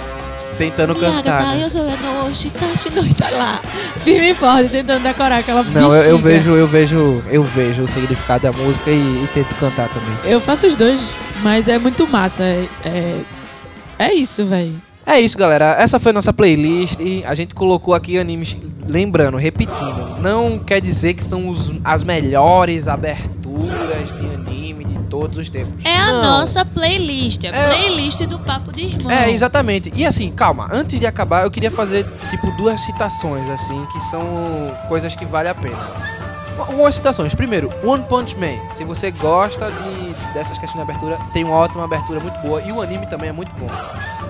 [0.61, 1.55] Tentando cantar.
[1.57, 1.63] né?
[1.63, 3.59] eu sou no shitashi no tá lá.
[4.03, 7.87] Firme e forte, tentando decorar aquela Não, eu, eu vejo, eu vejo, eu vejo o
[7.87, 8.93] significado da música e,
[9.23, 10.15] e tento cantar também.
[10.23, 11.01] Eu faço os dois,
[11.41, 12.43] mas é muito massa.
[12.43, 13.15] É, é,
[13.97, 14.79] é isso, velho.
[15.03, 15.75] É isso, galera.
[15.79, 18.55] Essa foi a nossa playlist e a gente colocou aqui animes.
[18.87, 24.11] Lembrando, repetindo, não quer dizer que são os- as melhores aberturas
[25.21, 25.85] todos os tempos.
[25.85, 26.21] É a Não.
[26.39, 27.67] nossa playlist, a É.
[27.67, 29.11] playlist do Papo de Irmão.
[29.11, 29.91] É, exatamente.
[29.95, 34.21] E assim, calma, antes de acabar, eu queria fazer, tipo, duas citações, assim, que são
[34.87, 35.77] coisas que vale a pena.
[36.57, 37.33] Algumas citações.
[37.35, 38.57] Primeiro, One Punch Man.
[38.73, 42.61] Se você gosta de, dessas questões de abertura, tem uma ótima abertura muito boa.
[42.61, 43.67] E o anime também é muito bom.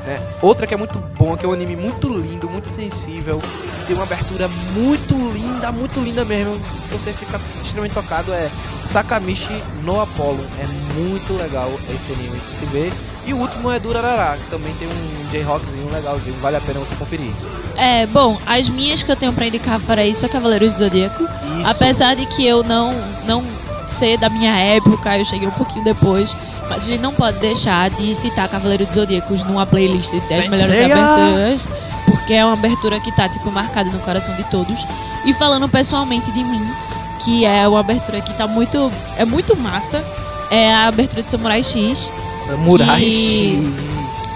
[0.06, 0.20] Né?
[0.42, 3.42] Outra que é muito bom, que é um anime muito lindo, muito sensível.
[3.82, 6.60] e Tem uma abertura muito linda, muito linda mesmo.
[6.92, 8.34] Você fica extremamente tocado.
[8.34, 8.50] É
[8.86, 10.44] Sakamichi no Apollo.
[10.60, 10.68] É
[11.00, 12.92] muito legal esse anime que se vê.
[13.26, 16.36] E o último é Durarara, que também tem um J-Rockzinho legalzinho.
[16.42, 17.48] Vale a pena você conferir isso.
[17.78, 21.24] É, bom, as minhas que eu tenho pra indicar fora isso é Cavaleiros do Zodíaco.
[21.60, 21.70] Isso.
[21.70, 22.92] Apesar de que eu não,
[23.26, 23.44] não
[23.92, 26.36] ser da minha época, eu cheguei um pouquinho depois.
[26.70, 30.48] Mas a gente não pode deixar de citar Cavaleiros dos Zodíacos numa playlist de 10
[30.48, 30.96] melhores Senseiya!
[30.96, 31.70] aberturas.
[32.06, 34.80] Porque é uma abertura que tá, tipo, marcada no coração de todos.
[35.26, 36.66] E falando pessoalmente de mim,
[37.24, 38.92] que é uma abertura que tá muito.
[39.18, 40.04] É muito massa.
[40.50, 42.10] É a abertura de Samurai X.
[42.46, 43.60] Samurai X.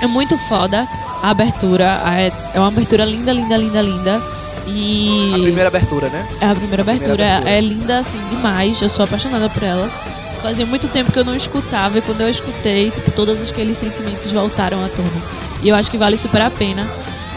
[0.02, 0.88] É muito foda
[1.24, 2.02] a abertura.
[2.18, 4.35] É, é uma abertura linda, linda, linda, linda.
[4.68, 5.32] E.
[5.36, 6.28] A primeira abertura, né?
[6.42, 7.52] É a primeira abertura, primeira abertura.
[7.52, 8.82] é linda assim demais.
[8.82, 9.90] Eu sou apaixonada por ela.
[10.42, 14.32] Fazia muito tempo que eu não escutava e quando eu escutei, tipo, todos aqueles sentimentos
[14.32, 15.10] voltaram à tona.
[15.62, 16.88] E eu acho que vale super a pena.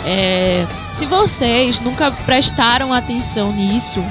[0.05, 4.05] É, se vocês nunca prestaram atenção nisso,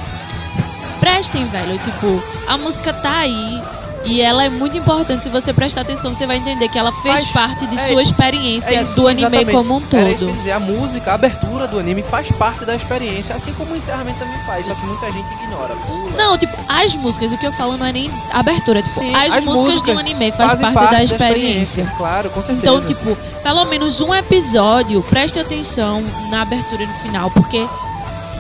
[1.00, 1.78] prestem, velho.
[1.80, 3.62] Tipo, a música tá aí
[4.08, 5.24] e ela é muito importante.
[5.24, 8.02] Se você prestar atenção, você vai entender que ela fez Faz- parte de é- sua
[8.02, 9.52] experiência É isso, do anime exatamente.
[9.52, 10.36] como um Era isso todo.
[10.38, 14.20] dizer, a música, a abertura do anime faz parte da experiência, assim como o encerramento
[14.20, 15.76] também faz, só que muita gente ignora.
[15.88, 16.12] Pula.
[16.18, 19.34] Não, tipo, as músicas, o que eu falo não é nem abertura, tipo, Sim, as,
[19.36, 21.94] as músicas, músicas do anime faz fazem parte, da experiência.
[21.98, 22.60] Claro, com certeza.
[22.62, 27.68] Então, tipo, pelo menos um episódio, preste atenção na abertura e no final, porque,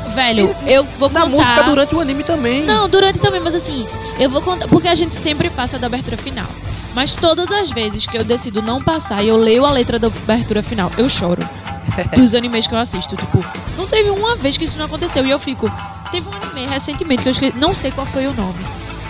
[0.08, 1.30] velho, eu vou na contar...
[1.30, 2.64] música durante o anime também.
[2.64, 3.88] Não, durante também, mas assim,
[4.20, 6.47] eu vou contar, porque a gente sempre passa da abertura final.
[6.93, 10.08] Mas todas as vezes que eu decido não passar e eu leio a letra da
[10.08, 11.47] abertura final, eu choro.
[12.16, 13.43] Dos animes que eu assisto, tipo,
[13.78, 15.72] não teve uma vez que isso não aconteceu e eu fico.
[16.12, 18.66] Teve um anime recentemente que eu esqueci, não sei qual foi o nome.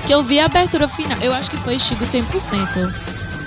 [0.06, 2.93] Que eu vi a abertura final, eu acho que foi Shigo 100%.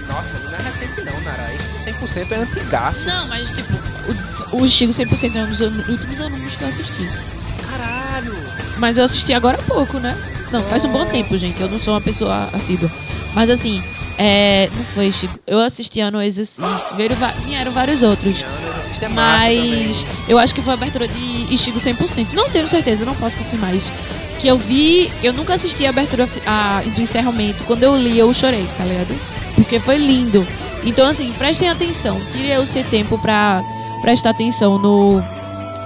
[0.09, 1.55] Nossa, não é recente não, Nara.
[1.55, 3.05] Isso 100% é antigaço.
[3.05, 3.73] Não, mas tipo,
[4.53, 7.09] o, o Shigo 100% é um dos últimos animes que eu assisti.
[8.81, 10.17] Mas eu assisti agora há pouco, né?
[10.51, 11.61] Não, faz um bom tempo, gente.
[11.61, 12.91] Eu não sou uma pessoa assídua.
[13.35, 13.81] Mas assim,
[14.19, 15.39] é, não foi Chico.
[15.47, 16.95] Eu assisti Ano Exorcista.
[16.97, 18.43] Vieram, vieram vários outros.
[19.01, 22.33] É Mas eu acho que foi a abertura de Ichigo 100%.
[22.33, 23.93] Não tenho certeza, não posso confirmar isso.
[24.39, 27.63] Que eu vi, eu nunca assisti a abertura, a, o encerramento.
[27.65, 29.15] Quando eu li, eu chorei, tá ligado?
[29.55, 30.47] Porque foi lindo.
[30.85, 32.19] Então, assim, prestem atenção.
[32.33, 33.63] Tire o seu tempo pra
[34.01, 35.23] prestar atenção no,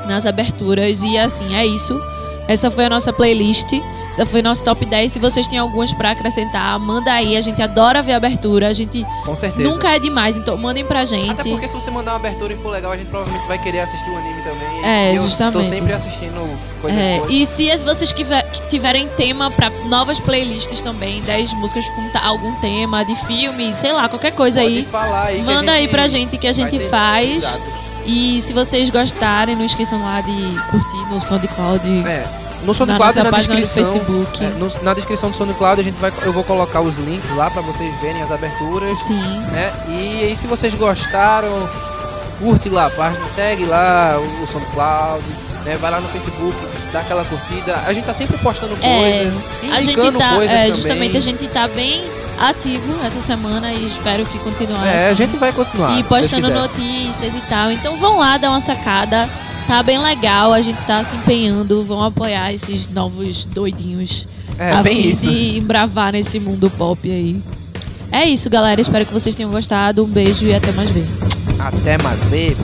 [0.06, 1.02] nas aberturas.
[1.02, 2.00] E, assim, é isso.
[2.46, 3.72] Essa foi a nossa playlist.
[4.10, 5.10] Essa foi nosso top 10.
[5.12, 7.36] Se vocês têm algumas pra acrescentar, manda aí.
[7.36, 8.68] A gente adora ver abertura.
[8.68, 9.68] A gente Com certeza.
[9.68, 10.36] nunca é demais.
[10.36, 11.30] Então, mandem pra gente.
[11.32, 13.80] Até porque se você mandar uma abertura e for legal, a gente provavelmente vai querer
[13.80, 14.84] assistir o anime também.
[14.84, 15.54] É, E eu justamente.
[15.54, 17.32] tô sempre assistindo coisas É, boas.
[17.32, 18.14] e se as- vocês
[18.68, 24.08] tiverem tema pra novas playlists também, 10 músicas com algum tema de filme, sei lá,
[24.08, 27.36] qualquer coisa Pode aí, falar aí manda aí gente pra gente que a gente faz.
[27.38, 27.83] Exato.
[28.06, 32.06] E se vocês gostarem, não esqueçam lá de curtir no SoundCloud.
[32.06, 32.26] É.
[32.62, 33.92] No Na SoundCloud nossa na página do descrição.
[33.92, 34.44] Facebook.
[34.44, 37.50] é, no- na descrição do SoundCloud a gente vai, eu vou colocar os links lá
[37.50, 38.96] pra vocês verem as aberturas.
[38.98, 39.20] Sim.
[39.50, 39.72] né?
[39.88, 41.68] E aí se vocês gostaram,
[42.38, 45.22] curte lá a página, segue lá o, o SoundCloud,
[45.64, 45.76] né?
[45.76, 46.56] Vai lá no Facebook,
[46.92, 47.76] dá aquela curtida.
[47.86, 50.74] A gente tá sempre postando É, coisas, A gente indicando tá, coisas é, também.
[50.76, 52.04] justamente a gente tá bem
[52.38, 55.16] ativo essa semana e espero que continue É, a assim.
[55.24, 55.98] gente vai continuar.
[55.98, 57.70] e postando notícias e tal.
[57.72, 59.28] Então vão lá dar uma sacada.
[59.66, 64.26] Tá bem legal, a gente tá se empenhando, vão apoiar esses novos doidinhos
[64.58, 65.30] É, a bem fim isso.
[65.30, 67.40] de embravar nesse mundo pop aí.
[68.12, 68.78] É isso, galera.
[68.80, 70.04] Espero que vocês tenham gostado.
[70.04, 71.06] Um beijo e até mais ver.
[71.58, 72.54] Até mais ver.